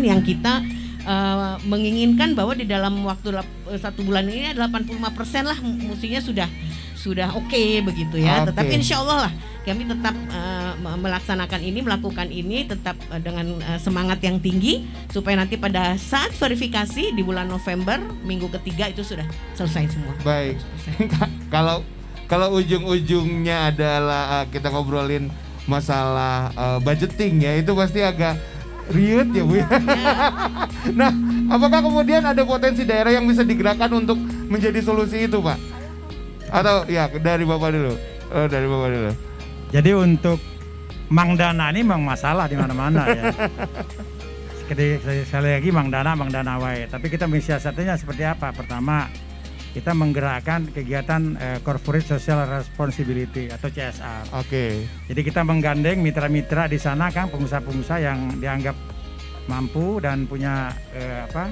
yang 0.02 0.20
kita 0.20 0.66
eh, 1.00 1.56
menginginkan 1.64 2.34
bahwa 2.34 2.52
di 2.52 2.66
dalam 2.66 3.06
waktu 3.06 3.32
lap- 3.32 3.48
eh, 3.70 3.78
satu 3.78 4.02
bulan 4.02 4.26
ini 4.26 4.52
85% 4.52 4.98
lah 5.46 5.58
m- 5.58 5.88
mestinya 5.88 6.20
sudah 6.20 6.50
sudah 7.08 7.32
oke 7.32 7.64
begitu 7.88 8.20
ya. 8.20 8.44
Oke. 8.44 8.52
Tetapi 8.52 8.74
insya 8.84 9.00
Allah 9.00 9.30
lah 9.30 9.34
kami 9.64 9.84
tetap 9.84 10.16
me- 10.80 11.00
melaksanakan 11.08 11.60
ini, 11.60 11.80
melakukan 11.84 12.28
ini 12.30 12.64
tetap 12.70 12.96
eh, 13.12 13.22
dengan 13.22 13.60
eh, 13.60 13.80
semangat 13.82 14.22
yang 14.24 14.38
tinggi 14.40 14.86
supaya 15.12 15.40
nanti 15.40 15.58
pada 15.58 15.98
saat 16.00 16.32
verifikasi 16.38 17.12
di 17.14 17.22
bulan 17.26 17.50
November 17.50 18.00
minggu 18.24 18.48
ketiga 18.62 18.88
itu 18.92 19.02
sudah 19.02 19.26
selesai 19.58 19.98
semua. 19.98 20.14
Baik. 20.22 20.58
kalau 21.54 21.84
kalau 22.28 22.60
ujung-ujungnya 22.60 23.72
adalah 23.72 24.44
uh, 24.44 24.46
kita 24.52 24.68
ngobrolin 24.68 25.32
masalah 25.64 26.52
uh, 26.56 26.80
budgeting 26.84 27.40
ya 27.44 27.56
itu 27.60 27.72
pasti 27.72 28.04
agak 28.04 28.36
riut 28.92 29.32
ya 29.36 29.44
Bu. 29.44 29.60
ya. 29.60 29.68
nah, 31.00 31.12
apakah 31.52 31.84
kemudian 31.84 32.24
ada 32.24 32.40
potensi 32.48 32.88
daerah 32.88 33.12
yang 33.12 33.28
bisa 33.28 33.44
digerakkan 33.44 33.92
untuk 33.92 34.16
menjadi 34.48 34.80
solusi 34.80 35.28
itu, 35.28 35.44
Pak? 35.44 35.60
Atau 36.52 36.88
ya 36.88 37.12
dari 37.12 37.44
Bapak 37.44 37.70
dulu. 37.72 37.94
Oh, 38.32 38.48
dari 38.48 38.68
Bapak 38.68 38.90
dulu. 38.92 39.12
Jadi 39.72 39.92
untuk 39.92 40.40
Mang 41.08 41.40
Dana 41.40 41.72
ini 41.72 41.84
memang 41.88 42.04
masalah 42.04 42.52
di 42.52 42.56
mana-mana 42.60 43.08
ya. 43.08 43.24
Sekali, 44.68 45.00
sekali 45.24 45.50
lagi 45.56 45.70
Mang 45.72 45.88
Dana, 45.88 46.12
Mang 46.12 46.28
Dana 46.28 46.60
wae. 46.60 46.92
Tapi 46.92 47.08
kita 47.08 47.24
mensiasatinya 47.24 47.96
seperti 47.96 48.28
apa? 48.28 48.52
Pertama, 48.52 49.08
kita 49.72 49.96
menggerakkan 49.96 50.68
kegiatan 50.74 51.40
eh, 51.40 51.60
Corporate 51.64 52.04
Social 52.04 52.44
Responsibility 52.44 53.48
atau 53.48 53.72
CSR. 53.72 54.36
Oke. 54.36 54.90
Jadi 55.08 55.22
kita 55.24 55.48
menggandeng 55.48 56.04
mitra-mitra 56.04 56.68
di 56.68 56.76
sana 56.76 57.08
kan 57.14 57.32
pengusaha-pengusaha 57.32 58.00
yang 58.02 58.20
dianggap 58.44 58.76
mampu 59.48 60.04
dan 60.04 60.28
punya 60.28 60.76
eh, 60.92 61.24
apa 61.24 61.48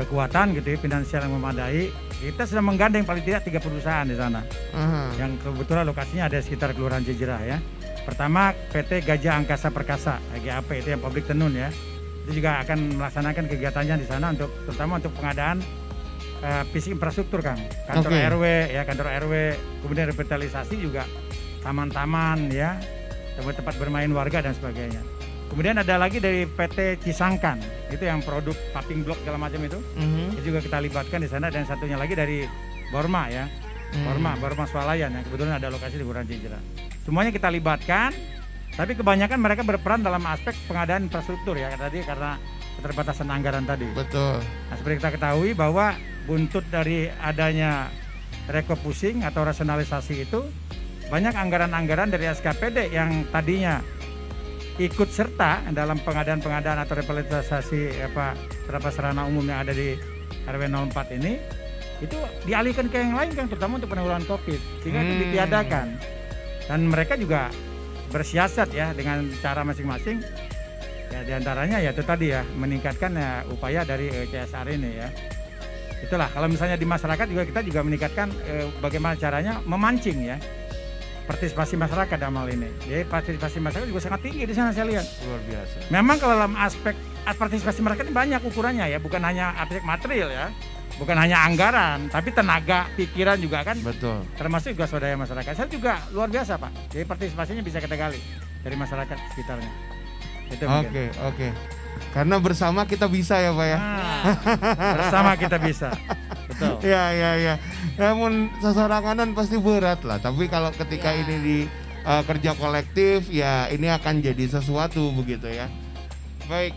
kekuatan 0.00 0.56
gitu 0.56 0.72
ya 0.72 0.78
finansial 0.78 1.26
yang 1.28 1.34
memadai. 1.36 1.92
Kita 2.18 2.42
sudah 2.50 2.64
menggandeng 2.66 3.06
paling 3.06 3.22
tidak 3.22 3.46
tiga 3.46 3.62
perusahaan 3.62 4.02
di 4.02 4.18
sana 4.18 4.42
Aha. 4.74 5.14
yang 5.14 5.38
kebetulan 5.38 5.86
lokasinya 5.86 6.26
ada 6.26 6.42
sekitar 6.42 6.74
Kelurahan 6.74 7.06
Cijerah 7.06 7.42
ya. 7.46 7.58
Pertama 8.02 8.50
PT 8.74 9.06
Gajah 9.06 9.38
Angkasa 9.38 9.70
Perkasa 9.70 10.18
GAP 10.42 10.82
itu 10.82 10.90
yang 10.90 10.98
publik 10.98 11.30
tenun 11.30 11.54
ya. 11.54 11.70
Itu 12.26 12.42
juga 12.42 12.58
akan 12.66 12.98
melaksanakan 12.98 13.44
kegiatannya 13.46 13.94
di 14.02 14.06
sana 14.10 14.34
untuk 14.34 14.50
terutama 14.66 14.98
untuk 14.98 15.14
pengadaan 15.14 15.62
eh, 16.42 16.62
fisik 16.74 16.98
infrastruktur 16.98 17.38
Kang. 17.38 17.62
Kantor 17.86 18.10
Oke. 18.10 18.26
RW 18.34 18.44
ya, 18.74 18.82
kantor 18.82 19.06
RW, 19.22 19.32
kemudian 19.86 20.06
revitalisasi 20.10 20.74
juga 20.74 21.06
taman-taman 21.62 22.50
ya, 22.50 22.82
tempat-tempat 23.38 23.74
bermain 23.78 24.10
warga 24.10 24.42
dan 24.42 24.58
sebagainya. 24.58 25.17
Kemudian 25.48 25.80
ada 25.80 25.96
lagi 25.96 26.20
dari 26.20 26.44
PT 26.44 27.00
Cisangkan, 27.00 27.58
itu 27.88 28.04
yang 28.04 28.20
produk 28.20 28.54
paving 28.70 29.02
block 29.02 29.18
segala 29.24 29.40
macam 29.40 29.60
itu 29.60 29.78
Mhm. 29.96 30.36
itu 30.36 30.52
juga 30.52 30.58
kita 30.60 30.78
libatkan 30.78 31.18
di 31.18 31.28
sana 31.28 31.48
dan 31.48 31.64
satunya 31.64 31.96
lagi 31.96 32.12
dari 32.12 32.44
Borma 32.88 33.28
ya 33.28 33.48
Hmm. 33.88 34.04
Borma, 34.04 34.36
Borma 34.36 34.64
Swalayan 34.68 35.08
yang 35.10 35.24
kebetulan 35.24 35.56
ada 35.56 35.72
lokasi 35.72 35.96
di 35.96 36.04
Kelurahan 36.04 36.28
Cijerah. 36.28 36.60
Semuanya 37.08 37.32
kita 37.32 37.48
libatkan, 37.48 38.12
tapi 38.76 38.92
kebanyakan 38.92 39.40
mereka 39.40 39.64
berperan 39.64 40.04
dalam 40.04 40.20
aspek 40.28 40.52
pengadaan 40.68 41.08
infrastruktur 41.08 41.56
ya 41.56 41.72
tadi 41.72 42.04
karena 42.04 42.36
keterbatasan 42.76 43.32
anggaran 43.32 43.64
tadi. 43.64 43.88
Betul. 43.96 44.44
Nah, 44.44 44.76
seperti 44.76 45.00
kita 45.00 45.16
ketahui 45.16 45.56
bahwa 45.56 45.96
buntut 46.28 46.68
dari 46.68 47.08
adanya 47.16 47.88
rekopusing 48.46 49.24
atau 49.24 49.40
rasionalisasi 49.42 50.28
itu 50.28 50.44
banyak 51.08 51.32
anggaran-anggaran 51.32 52.12
dari 52.12 52.28
SKPD 52.28 52.92
yang 52.92 53.24
tadinya 53.32 53.80
ikut 54.78 55.10
serta 55.10 55.66
dalam 55.74 55.98
pengadaan-pengadaan 56.06 56.78
atau 56.86 56.94
revitalisasi 57.02 57.98
apa 57.98 58.38
beberapa 58.62 58.88
sarana 58.94 59.26
umum 59.26 59.42
yang 59.42 59.66
ada 59.66 59.74
di 59.74 59.98
RW 60.46 60.62
04 60.94 61.18
ini 61.18 61.32
itu 61.98 62.14
dialihkan 62.46 62.86
ke 62.86 63.02
yang 63.02 63.18
lain 63.18 63.34
kan 63.34 63.50
terutama 63.50 63.82
untuk 63.82 63.90
penanggulangan 63.90 64.22
Covid 64.30 64.60
sehingga 64.86 65.02
itu 65.02 65.12
Hmm. 65.12 65.22
ditiadakan. 65.26 65.86
Dan 66.70 66.80
mereka 66.86 67.18
juga 67.18 67.50
bersiasat 68.14 68.70
ya 68.70 68.94
dengan 68.94 69.26
cara 69.42 69.66
masing-masing. 69.66 70.22
Ya 71.10 71.20
di 71.24 71.32
antaranya 71.34 71.80
ya 71.82 71.90
itu 71.90 72.04
tadi 72.04 72.30
ya 72.30 72.44
meningkatkan 72.54 73.16
ya, 73.16 73.42
upaya 73.50 73.82
dari 73.82 74.12
eh, 74.12 74.28
CSR 74.30 74.68
ini 74.78 74.90
ya. 75.00 75.08
Itulah 75.98 76.30
kalau 76.30 76.46
misalnya 76.46 76.78
di 76.78 76.86
masyarakat 76.86 77.26
juga 77.26 77.42
kita 77.42 77.60
juga 77.66 77.80
meningkatkan 77.82 78.30
eh, 78.46 78.70
bagaimana 78.78 79.18
caranya 79.18 79.58
memancing 79.66 80.22
ya 80.22 80.38
partisipasi 81.28 81.76
masyarakat 81.76 82.16
dalam 82.16 82.40
hal 82.40 82.48
ini 82.48 82.72
jadi 82.88 83.04
partisipasi 83.04 83.60
masyarakat 83.60 83.86
juga 83.92 84.00
sangat 84.00 84.20
tinggi 84.24 84.48
di 84.48 84.54
sana 84.56 84.72
saya 84.72 84.88
lihat 84.88 85.04
Luar 85.28 85.40
biasa. 85.44 85.76
memang 85.92 86.16
kalau 86.16 86.34
dalam 86.40 86.54
aspek 86.56 86.96
partisipasi 87.28 87.84
masyarakat 87.84 88.08
ini 88.08 88.14
banyak 88.16 88.40
ukurannya 88.48 88.86
ya 88.88 88.98
bukan 88.98 89.20
hanya 89.20 89.52
aspek 89.60 89.84
material 89.84 90.32
ya 90.32 90.48
bukan 90.96 91.14
hanya 91.14 91.44
anggaran 91.44 92.08
tapi 92.08 92.32
tenaga 92.32 92.88
pikiran 92.96 93.36
juga 93.38 93.60
kan 93.62 93.76
Betul. 93.84 94.24
termasuk 94.40 94.72
juga 94.72 94.88
swadaya 94.88 95.14
masyarakat 95.14 95.52
saya 95.52 95.68
juga 95.68 96.00
luar 96.10 96.32
biasa 96.32 96.56
pak 96.56 96.72
jadi 96.90 97.04
partisipasinya 97.04 97.62
bisa 97.62 97.78
kita 97.78 97.94
gali 97.94 98.18
dari 98.64 98.74
masyarakat 98.74 99.16
sekitarnya. 99.34 99.70
Oke, 100.48 101.12
oke. 101.28 101.48
Karena 102.14 102.40
bersama 102.40 102.88
kita 102.88 103.04
bisa 103.04 103.36
ya, 103.36 103.52
Pak 103.52 103.66
ya. 103.68 103.78
Nah, 103.78 104.22
bersama 104.96 105.32
kita 105.36 105.56
bisa 105.60 105.88
betul 106.48 106.74
Ya, 106.92 107.12
ya, 107.12 107.30
ya. 107.36 107.54
Namun 107.94 108.48
sesoranganan 108.58 109.32
pasti 109.32 109.56
berat 109.56 110.00
lah. 110.02 110.18
Tapi 110.18 110.48
kalau 110.48 110.72
ketika 110.72 111.12
Ya. 111.12 111.20
ini 111.22 111.36
di 111.38 111.56
uh, 112.02 112.24
kerja 112.24 112.52
kolektif, 112.54 113.28
ya 113.28 113.68
ini 113.68 113.86
akan 113.86 114.20
jadi 114.20 114.44
sesuatu 114.48 115.12
begitu 115.12 115.46
ya. 115.46 115.68
Baik, 116.48 116.72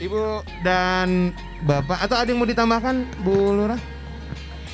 Ibu 0.00 0.40
dan 0.64 1.36
Bapak. 1.62 2.00
Atau 2.00 2.16
ada 2.16 2.26
yang 2.26 2.40
mau 2.40 2.48
ditambahkan, 2.48 3.04
Bu 3.20 3.52
Lurah? 3.52 3.80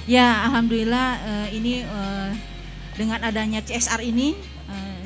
Ya, 0.07 0.47
alhamdulillah 0.47 1.09
eh, 1.23 1.49
ini 1.55 1.83
eh, 1.83 2.31
dengan 2.95 3.23
adanya 3.23 3.63
CSR 3.63 4.03
ini 4.03 4.35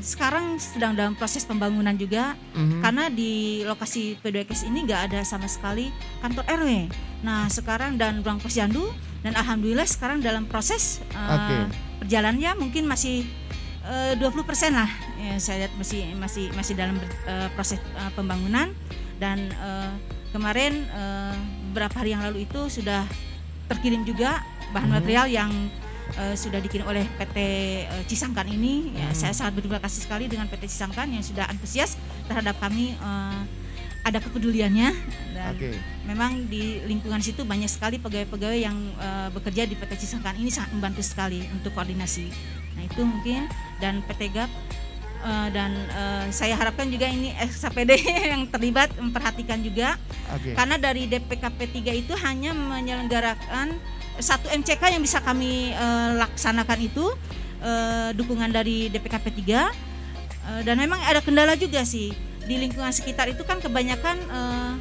sekarang 0.04 0.60
sedang 0.60 0.92
dalam 0.92 1.16
proses 1.16 1.48
pembangunan 1.48 1.96
juga 1.96 2.36
Mhm. 2.52 2.84
karena 2.84 3.04
di 3.08 3.64
lokasi 3.64 4.20
P2Kes 4.20 4.68
ini 4.68 4.84
nggak 4.84 5.08
ada 5.08 5.20
sama 5.24 5.48
sekali 5.48 5.88
kantor 6.20 6.44
RW. 6.44 6.92
Nah, 7.24 7.48
sekarang 7.48 7.96
dan 7.96 8.20
ruang 8.20 8.36
posyandu 8.36 8.92
dan 9.24 9.32
alhamdulillah 9.34 9.88
sekarang 9.88 10.20
dalam 10.20 10.44
proses 10.44 11.00
eh, 11.10 11.32
Oke. 11.32 11.56
perjalanannya 12.04 12.60
mungkin 12.60 12.84
masih 12.84 13.24
eh, 13.82 14.12
20% 14.20 14.20
lah. 14.70 14.90
Ya, 15.16 15.40
saya 15.40 15.64
lihat 15.64 15.72
masih 15.74 16.12
masih 16.14 16.52
masih 16.52 16.74
dalam 16.76 17.00
eh, 17.00 17.48
proses 17.56 17.80
eh, 17.80 18.10
pembangunan 18.12 18.68
dan 19.16 19.48
eh, 19.48 19.92
kemarin 20.30 20.84
eh, 20.84 21.34
beberapa 21.72 22.04
hari 22.04 22.12
yang 22.12 22.20
lalu 22.22 22.44
itu 22.44 22.68
sudah 22.68 23.08
terkirim 23.66 24.04
juga 24.04 24.44
bahan 24.70 24.92
Mhm. 24.92 24.96
material 25.00 25.26
yang 25.26 25.50
eh, 26.14 26.36
sudah 26.36 26.60
dikirim 26.60 26.84
oleh 26.84 27.08
PT 27.16 27.36
eh, 27.88 28.04
Cisangkan 28.04 28.44
ini. 28.44 28.92
Ya, 28.92 29.08
Mhm. 29.08 29.16
saya 29.16 29.32
sangat 29.32 29.56
berterima 29.56 29.80
kasih 29.80 30.04
sekali 30.04 30.28
dengan 30.28 30.44
PT 30.46 30.68
Cisangkan 30.68 31.08
yang 31.08 31.24
sudah 31.24 31.48
antusias 31.48 31.96
terhadap 32.28 32.60
kami 32.60 32.92
eh, 32.92 33.40
ada 34.04 34.20
kepeduliannya 34.20 34.92
dan 35.32 35.56
Oke. 35.56 35.72
memang 36.04 36.44
di 36.46 36.84
lingkungan 36.84 37.24
situ 37.24 37.42
banyak 37.42 37.66
sekali 37.72 37.96
pegawai-pegawai 37.96 38.60
yang 38.60 38.76
eh, 39.00 39.28
bekerja 39.32 39.64
di 39.64 39.74
PT 39.74 40.04
Cisangkan 40.04 40.36
ini 40.36 40.52
sangat 40.52 40.76
membantu 40.76 41.00
sekali 41.00 41.40
untuk 41.50 41.72
koordinasi. 41.72 42.28
Nah 42.76 42.82
itu 42.84 43.00
mungkin 43.00 43.48
dan 43.80 44.04
PT 44.04 44.36
GAP 44.36 44.50
eh, 45.24 45.48
dan 45.56 45.72
eh, 45.72 46.24
saya 46.28 46.54
harapkan 46.60 46.92
juga 46.92 47.08
ini 47.08 47.32
SKPD 47.32 47.90
yang 48.36 48.44
terlibat 48.52 48.92
memperhatikan 49.00 49.64
juga 49.64 49.96
Oke. 50.36 50.52
karena 50.52 50.76
dari 50.76 51.08
DPKP 51.08 51.58
3 51.80 52.02
itu 52.04 52.12
hanya 52.20 52.52
menyelenggarakan 52.52 53.72
satu 54.20 54.46
MCK 54.52 54.94
yang 54.94 55.02
bisa 55.02 55.24
kami 55.24 55.72
eh, 55.72 56.10
laksanakan 56.20 56.78
itu 56.84 57.08
eh, 57.64 58.12
dukungan 58.12 58.52
dari 58.52 58.92
DPKP 58.92 59.26
3 59.48 59.94
Eh, 60.44 60.60
dan 60.60 60.76
memang 60.76 61.00
ada 61.00 61.24
kendala 61.24 61.56
juga 61.56 61.80
sih 61.88 62.12
di 62.44 62.54
lingkungan 62.60 62.92
sekitar 62.92 63.28
itu 63.32 63.42
kan 63.42 63.60
kebanyakan 63.60 64.16
eh, 64.20 64.72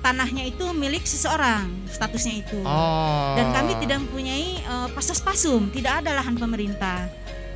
tanahnya 0.00 0.48
itu 0.48 0.64
milik 0.72 1.04
seseorang 1.04 1.68
statusnya 1.92 2.40
itu. 2.40 2.60
Oh. 2.64 3.36
dan 3.36 3.52
kami 3.52 3.76
tidak 3.84 4.00
mempunyai 4.06 4.62
eh, 4.62 4.88
pasas 4.96 5.20
pasum 5.20 5.68
tidak 5.70 6.04
ada 6.04 6.16
lahan 6.16 6.36
pemerintah. 6.38 7.10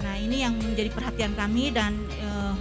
Nah 0.05 0.14
ini 0.21 0.45
yang 0.45 0.53
menjadi 0.61 0.93
perhatian 0.93 1.33
kami 1.33 1.73
dan 1.73 1.97
eh, 2.21 2.55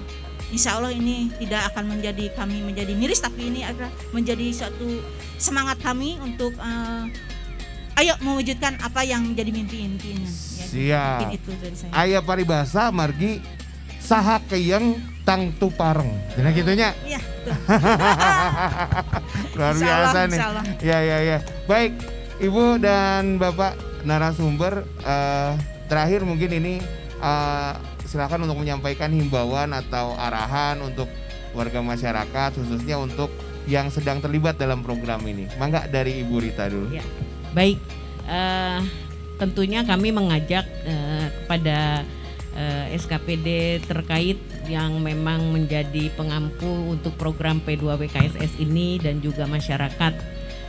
Insya 0.53 0.77
Allah 0.77 0.93
ini 0.93 1.34
tidak 1.41 1.73
akan 1.73 1.97
menjadi 1.97 2.29
kami 2.38 2.62
menjadi 2.62 2.93
miris 2.93 3.17
tapi 3.17 3.49
ini 3.49 3.65
akan 3.65 3.89
menjadi 4.13 4.53
suatu 4.53 5.01
semangat 5.41 5.82
kami 5.82 6.21
untuk 6.21 6.53
eh, 6.62 7.03
ayo 8.01 8.13
mewujudkan 8.21 8.77
apa 8.82 9.01
yang 9.01 9.25
menjadi 9.34 9.49
mimpi-impinya 9.49 10.29
ya, 10.29 10.65
Siap. 10.69 11.01
mungkin 11.10 11.32
itu 11.38 11.51
dari 11.58 11.75
saya. 11.77 11.91
Ayah 11.93 12.21
paribasa 12.21 12.93
margi 12.93 13.41
saha 14.03 14.43
keyeng 14.51 14.99
tang 15.23 15.55
tupareng. 15.55 16.11
Jadi 16.35 16.49
gitunya. 16.51 16.91
Iya, 17.07 17.19
betul. 17.23 17.55
Luar 19.57 19.75
biasa 19.79 20.19
nih. 20.27 20.37
insya 20.37 20.47
Allah. 20.51 20.63
Ya 20.83 20.99
ya 20.99 21.17
ya. 21.23 21.37
Baik, 21.63 21.95
Ibu 22.43 22.83
dan 22.83 23.39
Bapak 23.39 23.79
narasumber 24.03 24.83
eh, 24.99 25.51
terakhir 25.87 26.27
mungkin 26.27 26.51
ini 26.51 26.83
eh, 27.23 27.73
silakan 28.03 28.43
untuk 28.45 28.59
menyampaikan 28.59 29.09
himbauan 29.15 29.71
atau 29.71 30.13
arahan 30.19 30.83
untuk 30.83 31.07
warga 31.55 31.79
masyarakat 31.79 32.59
khususnya 32.59 32.99
untuk 32.99 33.31
yang 33.63 33.87
sedang 33.87 34.19
terlibat 34.19 34.59
dalam 34.59 34.83
program 34.83 35.23
ini. 35.23 35.47
Mangga 35.55 35.87
dari 35.87 36.19
Ibu 36.19 36.35
Rita 36.43 36.67
dulu. 36.67 36.91
Ya. 36.91 37.05
Baik, 37.55 37.79
eh, 38.27 38.79
tentunya 39.39 39.87
kami 39.87 40.11
mengajak 40.11 40.67
eh, 40.83 41.31
kepada 41.31 42.03
eh, 42.57 42.95
SKPD 42.97 43.81
terkait 43.85 44.39
yang 44.69 45.01
memang 45.01 45.53
menjadi 45.53 46.09
pengampu 46.13 46.69
untuk 46.89 47.13
program 47.17 47.59
P2WKSS 47.65 48.61
ini 48.61 49.01
dan 49.01 49.19
juga 49.19 49.45
masyarakat 49.49 50.13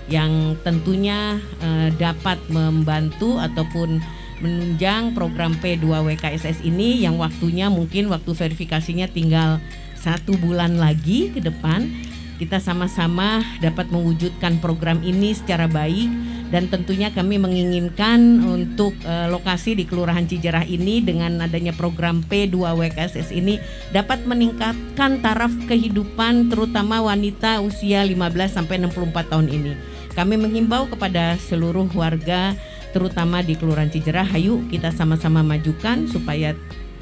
yang 0.09 0.57
tentunya 0.61 1.41
eh, 1.65 1.89
dapat 1.97 2.37
membantu 2.53 3.41
ataupun 3.41 4.01
menunjang 4.43 5.15
program 5.17 5.57
P2WKSS 5.63 6.67
ini 6.67 7.01
yang 7.01 7.17
waktunya 7.17 7.71
mungkin 7.71 8.11
waktu 8.11 8.35
verifikasinya 8.35 9.09
tinggal 9.09 9.63
satu 9.97 10.37
bulan 10.37 10.77
lagi 10.77 11.33
ke 11.33 11.41
depan. 11.41 11.89
Kita 12.35 12.59
sama-sama 12.59 13.47
dapat 13.63 13.95
mewujudkan 13.95 14.59
program 14.59 15.01
ini 15.07 15.33
secara 15.39 15.71
baik 15.71 16.11
dan 16.53 16.69
tentunya 16.69 17.09
kami 17.13 17.41
menginginkan 17.41 18.45
untuk 18.45 18.93
eh, 19.05 19.29
lokasi 19.31 19.77
di 19.79 19.85
Kelurahan 19.89 20.29
Cijerah 20.29 20.67
ini 20.69 21.01
dengan 21.01 21.41
adanya 21.41 21.73
program 21.73 22.25
P2WKSS 22.27 23.33
ini 23.33 23.61
dapat 23.93 24.25
meningkatkan 24.29 25.25
taraf 25.25 25.53
kehidupan 25.69 26.53
terutama 26.53 27.01
wanita 27.01 27.65
usia 27.65 28.05
15 28.05 28.17
sampai 28.51 28.81
64 28.85 29.31
tahun 29.33 29.49
ini. 29.49 29.73
Kami 30.15 30.39
menghimbau 30.39 30.87
kepada 30.87 31.35
seluruh 31.43 31.91
warga 31.91 32.55
terutama 32.95 33.43
di 33.43 33.59
Kelurahan 33.59 33.91
Cijerah, 33.91 34.31
ayo 34.39 34.63
kita 34.71 34.95
sama-sama 34.95 35.43
majukan 35.43 36.07
supaya 36.07 36.55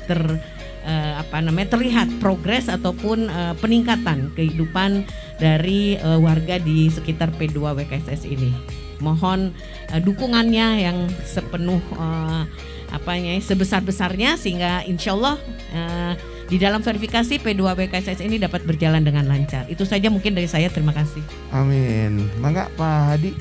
ter 0.08 0.20
eh, 0.88 1.12
apa 1.20 1.38
namanya 1.44 1.78
terlihat 1.78 2.08
progres 2.18 2.72
ataupun 2.72 3.28
eh, 3.28 3.54
peningkatan 3.60 4.32
kehidupan 4.34 5.04
dari 5.38 6.00
eh, 6.00 6.18
warga 6.18 6.56
di 6.56 6.88
sekitar 6.88 7.36
P2 7.36 7.76
WKSS 7.84 8.24
ini. 8.24 8.81
Mohon 9.02 9.50
eh, 9.90 9.98
dukungannya 9.98 10.66
yang 10.86 10.98
sepenuh 11.26 11.82
eh, 11.98 12.42
apanya 12.94 13.34
sebesar-besarnya 13.42 14.38
sehingga 14.38 14.86
insya 14.86 15.18
Allah 15.18 15.36
eh, 15.74 16.12
di 16.46 16.60
dalam 16.60 16.84
verifikasi 16.84 17.40
P2 17.40 17.64
WKSS 17.64 18.22
ini 18.22 18.38
dapat 18.38 18.62
berjalan 18.62 19.02
dengan 19.02 19.26
lancar. 19.26 19.66
Itu 19.66 19.82
saja 19.82 20.06
mungkin 20.12 20.38
dari 20.38 20.46
saya. 20.46 20.70
Terima 20.70 20.94
kasih. 20.94 21.24
Amin. 21.50 22.30
Mangga 22.38 22.70
Pak 22.78 23.18
Hadi. 23.18 23.32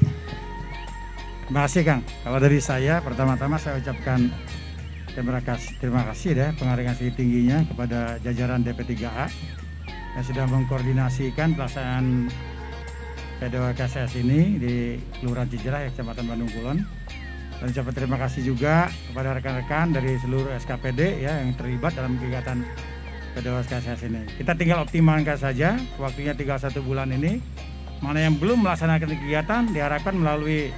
Terima 1.45 1.67
kasih 1.67 1.81
Kang. 1.83 2.01
Kalau 2.23 2.39
dari 2.39 2.63
saya 2.63 3.03
pertama-tama 3.03 3.59
saya 3.59 3.77
ucapkan 3.77 4.31
terima 5.11 5.43
kasih 5.43 5.75
terima 5.83 6.07
kasih 6.07 6.31
ya 6.39 6.47
penghargaan 6.55 6.95
setinggi 6.95 7.15
tingginya 7.19 7.67
kepada 7.67 7.99
jajaran 8.23 8.63
DP3A 8.63 9.27
yang 10.15 10.23
sudah 10.23 10.45
mengkoordinasikan 10.47 11.55
pelaksanaan 11.55 12.31
P2KSS 13.41 14.21
ini 14.21 14.61
di 14.61 15.01
Kelurahan 15.17 15.49
Cijerah, 15.49 15.89
Kecamatan 15.89 16.29
Bandung 16.29 16.51
Kulon. 16.53 16.85
Dan 17.57 17.65
ucapan 17.73 17.93
terima 17.93 18.17
kasih 18.21 18.41
juga 18.45 18.89
kepada 19.09 19.33
rekan-rekan 19.33 19.97
dari 19.97 20.17
seluruh 20.21 20.53
SKPD 20.61 21.25
ya 21.25 21.41
yang 21.41 21.57
terlibat 21.57 21.97
dalam 21.97 22.21
kegiatan 22.21 22.61
Pedawas 23.33 23.65
KSS 23.65 24.05
ini. 24.05 24.29
Kita 24.37 24.53
tinggal 24.53 24.85
optimalkan 24.85 25.41
saja, 25.41 25.73
waktunya 25.97 26.37
tinggal 26.37 26.61
satu 26.61 26.85
bulan 26.85 27.09
ini. 27.09 27.41
Mana 28.01 28.21
yang 28.29 28.37
belum 28.37 28.65
melaksanakan 28.65 29.09
kegiatan 29.09 29.69
diharapkan 29.73 30.17
melalui 30.17 30.73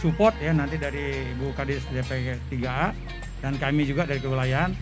support 0.00 0.36
ya 0.40 0.52
nanti 0.52 0.76
dari 0.76 1.24
Ibu 1.36 1.56
Kadis 1.56 1.84
DP 1.88 2.36
3A 2.52 2.92
dan 3.44 3.56
kami 3.60 3.88
juga 3.88 4.04
dari 4.08 4.20
kewilayahan. 4.20 4.72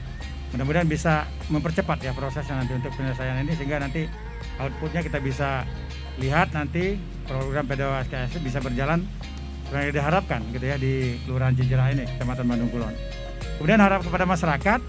Mudah-mudahan 0.54 0.86
bisa 0.86 1.26
mempercepat 1.50 2.02
ya 2.02 2.14
prosesnya 2.14 2.62
nanti 2.62 2.78
untuk 2.78 2.94
penyelesaian 2.94 3.42
ini 3.42 3.52
sehingga 3.58 3.82
nanti 3.82 4.06
outputnya 4.58 5.02
kita 5.02 5.18
bisa 5.18 5.66
lihat 6.22 6.54
nanti 6.54 7.00
program 7.26 7.66
Pedawas 7.66 8.06
KSS 8.06 8.38
bisa 8.44 8.58
berjalan 8.62 9.02
yang 9.74 9.90
diharapkan 9.90 10.38
gitu 10.54 10.64
ya 10.70 10.76
di 10.78 11.18
Kelurahan 11.26 11.54
Cijerah 11.56 11.90
ini, 11.90 12.04
Kecamatan 12.06 12.46
Bandung 12.46 12.70
Kulon. 12.70 12.94
Kemudian 13.58 13.80
harap 13.82 14.06
kepada 14.06 14.22
masyarakat, 14.22 14.80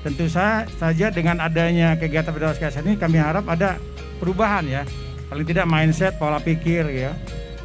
tentu 0.00 0.24
sa- 0.32 0.64
saja 0.80 1.12
dengan 1.12 1.36
adanya 1.44 1.98
kegiatan 2.00 2.32
Pedawas 2.32 2.56
KSS 2.56 2.86
ini 2.86 2.96
kami 2.96 3.20
harap 3.20 3.44
ada 3.44 3.76
perubahan 4.16 4.64
ya, 4.64 4.82
paling 5.28 5.44
tidak 5.44 5.68
mindset, 5.68 6.16
pola 6.16 6.40
pikir 6.40 6.88
ya, 6.88 7.12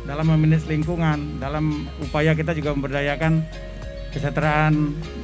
dalam 0.04 0.28
memanage 0.28 0.68
lingkungan, 0.68 1.40
dalam 1.40 1.88
upaya 2.04 2.36
kita 2.36 2.52
juga 2.52 2.76
memberdayakan 2.76 3.46
kesejahteraan 4.12 4.74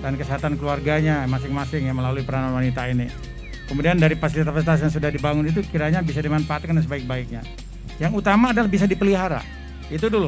dan 0.04 0.14
kesehatan 0.20 0.60
keluarganya 0.60 1.24
masing-masing 1.28 1.88
ya 1.88 1.94
melalui 1.96 2.24
peranan 2.24 2.56
wanita 2.56 2.88
ini. 2.92 3.31
Kemudian 3.71 3.95
dari 3.95 4.19
fasilitas-fasilitas 4.19 4.84
yang 4.84 4.91
sudah 4.91 5.10
dibangun 5.15 5.47
itu 5.47 5.63
kiranya 5.63 6.03
bisa 6.03 6.19
dimanfaatkan 6.19 6.75
dengan 6.75 6.84
sebaik-baiknya. 6.84 7.39
Yang 8.03 8.19
utama 8.19 8.51
adalah 8.51 8.67
bisa 8.67 8.84
dipelihara. 8.84 9.39
Itu 9.88 10.12
dulu. 10.12 10.27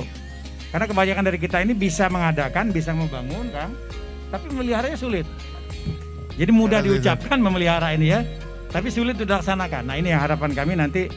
Karena 0.71 0.87
kebanyakan 0.87 1.23
dari 1.27 1.37
kita 1.43 1.59
ini 1.59 1.75
bisa 1.75 2.07
mengadakan, 2.07 2.71
bisa 2.71 2.95
membangun, 2.95 3.51
kan, 3.51 3.75
tapi 4.31 4.47
memeliharanya 4.47 4.95
sulit. 4.95 5.27
Jadi 6.39 6.51
mudah 6.55 6.79
diucapkan 6.79 7.35
memelihara 7.35 7.91
ini 7.91 8.15
ya, 8.15 8.23
tapi 8.71 8.87
sulit 8.87 9.19
dilaksanakan. 9.19 9.91
Nah 9.91 9.99
ini 9.99 10.15
yang 10.15 10.23
harapan 10.23 10.55
kami 10.55 10.79
nanti 10.79 11.11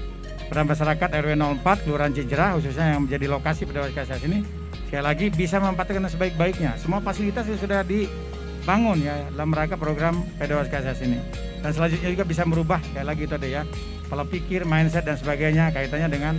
peran 0.50 0.66
masyarakat 0.66 1.08
RW 1.08 1.30
04 1.62 1.82
Kelurahan 1.86 2.12
Cijerah 2.12 2.50
khususnya 2.58 2.98
yang 2.98 3.06
menjadi 3.06 3.26
lokasi 3.30 3.70
Pedawas 3.70 3.94
KSS 3.94 4.26
ini 4.26 4.42
sekali 4.90 5.02
lagi 5.06 5.26
bisa 5.30 5.62
memanfaatkan 5.62 6.10
sebaik-baiknya. 6.10 6.74
Semua 6.76 6.98
fasilitas 6.98 7.46
yang 7.46 7.56
sudah 7.62 7.86
dibangun 7.86 8.98
ya 8.98 9.14
dalam 9.30 9.54
rangka 9.54 9.78
program 9.78 10.26
Pedawas 10.42 10.66
KSS 10.66 11.06
ini. 11.06 11.45
Dan 11.60 11.70
selanjutnya 11.72 12.08
juga 12.12 12.24
bisa 12.24 12.42
merubah 12.44 12.78
sekali 12.82 13.06
lagi 13.06 13.22
itu 13.26 13.34
ada 13.34 13.48
ya 13.48 13.62
pola 14.06 14.22
pikir, 14.22 14.62
mindset 14.62 15.02
dan 15.02 15.18
sebagainya 15.18 15.74
kaitannya 15.74 16.08
dengan 16.08 16.34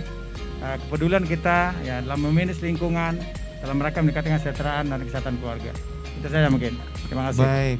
uh, 0.64 0.76
kepedulian 0.86 1.24
kita 1.28 1.76
ya 1.84 2.00
dalam 2.00 2.24
memanage 2.24 2.64
lingkungan 2.64 3.20
dalam 3.60 3.76
rangka 3.82 4.00
meningkatkan 4.00 4.38
kesejahteraan 4.38 4.88
dan 4.88 5.00
kesehatan 5.02 5.34
keluarga. 5.42 5.74
Itu 6.18 6.26
saja 6.30 6.50
mungkin. 6.50 6.78
Terima 7.10 7.30
kasih. 7.30 7.42
Baik. 7.42 7.78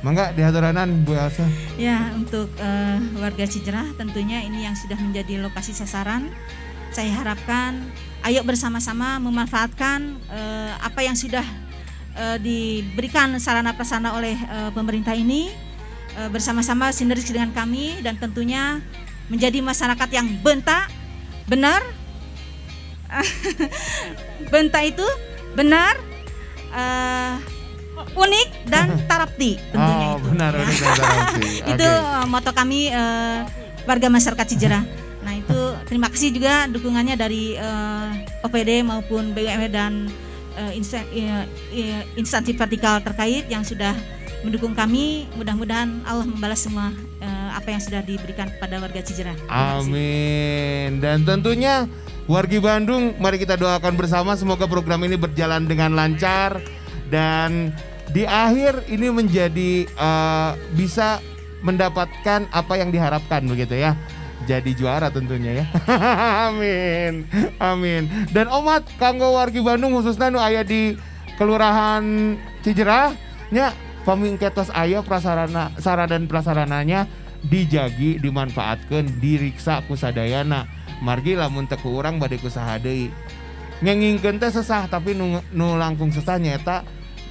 Mangga 0.00 0.32
dihaturanan 0.32 1.04
Bu 1.04 1.12
Elsa. 1.12 1.44
Ya, 1.76 2.08
untuk 2.16 2.48
eh, 2.56 2.98
warga 3.20 3.44
Cijerah 3.44 3.84
tentunya 4.00 4.40
ini 4.40 4.64
yang 4.64 4.72
sudah 4.72 4.96
menjadi 4.96 5.44
lokasi 5.44 5.76
sasaran. 5.76 6.32
Saya 6.90 7.12
harapkan 7.14 7.84
ayo 8.24 8.40
bersama-sama 8.42 9.20
memanfaatkan 9.20 10.16
eh, 10.32 10.72
apa 10.80 11.00
yang 11.04 11.14
sudah 11.14 11.44
eh, 12.16 12.38
diberikan 12.40 13.36
sarana 13.36 13.76
prasarana 13.76 14.16
oleh 14.16 14.34
eh, 14.34 14.70
pemerintah 14.72 15.12
ini 15.12 15.52
bersama-sama 16.28 16.92
sinergis 16.92 17.32
dengan 17.32 17.54
kami 17.54 18.04
dan 18.04 18.20
tentunya 18.20 18.84
menjadi 19.32 19.62
masyarakat 19.64 20.08
yang 20.12 20.26
bentak, 20.44 20.92
benar. 21.48 21.80
bentak 24.54 24.94
itu 24.94 25.06
benar 25.58 25.98
eh, 26.70 27.34
unik 28.16 28.48
dan 28.68 28.86
tarapti 29.10 29.60
tentunya 29.70 30.06
oh, 30.14 30.16
itu. 30.16 30.26
benar 30.32 30.50
ya. 30.54 30.64
dan 30.64 30.68
berarti. 30.70 31.50
itu 31.74 31.88
uh, 31.88 32.26
moto 32.26 32.50
kami 32.54 32.80
uh, 32.92 33.44
warga 33.84 34.08
masyarakat 34.12 34.46
Cijerah. 34.46 34.84
Nah 35.20 35.34
itu 35.36 35.60
terima 35.88 36.08
kasih 36.08 36.32
juga 36.32 36.68
dukungannya 36.68 37.16
dari 37.16 37.56
uh, 37.58 38.12
OPD 38.46 38.84
maupun 38.84 39.36
BUMN 39.36 39.72
dan 39.72 39.92
uh, 40.56 40.72
insta- 40.72 41.04
uh, 41.06 41.44
uh, 41.46 42.02
instansi 42.16 42.56
vertikal 42.56 43.00
terkait 43.04 43.48
yang 43.52 43.64
sudah 43.64 43.92
mendukung 44.42 44.72
kami. 44.72 45.28
Mudah-mudahan 45.36 46.04
Allah 46.04 46.26
membalas 46.26 46.64
semua 46.64 46.92
uh, 47.20 47.50
apa 47.56 47.72
yang 47.72 47.82
sudah 47.82 48.00
diberikan 48.04 48.48
kepada 48.48 48.80
warga 48.80 49.00
Cijerah. 49.04 49.36
Amin. 49.50 51.00
Dan 51.00 51.24
tentunya 51.24 51.84
wargi 52.30 52.58
Bandung, 52.62 53.16
mari 53.18 53.36
kita 53.36 53.58
doakan 53.58 53.94
bersama 53.98 54.36
semoga 54.38 54.64
program 54.70 55.02
ini 55.04 55.18
berjalan 55.18 55.66
dengan 55.66 55.92
lancar 55.98 56.62
dan 57.10 57.74
di 58.10 58.26
akhir 58.26 58.90
ini 58.90 59.06
menjadi 59.10 59.86
eh, 59.86 60.50
bisa 60.74 61.22
mendapatkan 61.62 62.48
apa 62.50 62.74
yang 62.78 62.90
diharapkan 62.90 63.44
begitu 63.46 63.78
ya. 63.78 63.94
Jadi 64.48 64.72
juara 64.72 65.12
tentunya 65.12 65.62
ya. 65.62 65.66
Amin. 66.48 67.28
Amin. 67.60 68.08
Dan 68.32 68.48
omat 68.48 68.88
kanggo 68.96 69.36
wargi 69.36 69.60
Bandung 69.60 69.94
khususnya 69.94 70.32
nu 70.32 70.40
aya 70.40 70.64
di 70.64 70.96
Kelurahan 71.36 72.34
Cijerah 72.64 73.12
nya 73.52 73.72
pamingketos 74.04 74.72
aya 74.72 75.04
prasarana 75.04 75.74
sarana 75.80 76.16
dan 76.16 76.24
prasarananya 76.30 77.08
dijagi 77.40 78.20
dimanfaatkan 78.20 79.20
diriksa 79.20 79.80
ku 79.88 79.96
sadayana 79.96 80.68
margi 81.00 81.36
lamun 81.36 81.64
teu 81.64 81.80
ku 81.80 81.96
urang 81.96 82.20
bade 82.20 82.36
ku 82.36 82.52
saha 82.52 82.76
deui 82.76 83.08
ngengingkeun 83.80 84.36
sesah 84.40 84.84
tapi 84.92 85.16
nu, 85.16 85.40
nu 85.56 85.76
langkung 85.80 86.12
sesah 86.12 86.36
nyata 86.36 86.84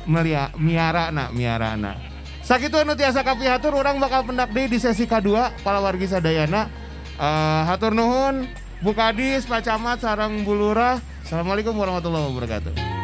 melia 0.10 0.50
miara 0.58 1.14
na 1.14 1.30
miara 1.30 1.78
na 1.78 1.94
sakitu 2.42 2.82
anu 2.82 2.98
tiasa 2.98 3.22
kapihatur 3.22 3.78
urang 3.78 4.02
bakal 4.02 4.26
pendak 4.26 4.50
di 4.50 4.82
sesi 4.82 5.06
kedua 5.06 5.54
para 5.62 5.78
wargi 5.78 6.10
sadayana 6.10 6.90
Eh, 7.20 7.62
hatur 7.68 7.92
nuhun 7.92 8.48
Bu 8.80 8.96
Kadis, 8.96 9.44
Pak 9.44 9.68
Camat, 9.68 10.00
sarang 10.00 10.48
Bu 10.48 10.56
Lurah. 10.56 11.04
Assalamualaikum 11.20 11.76
warahmatullahi 11.76 12.32
wabarakatuh. 12.32 12.99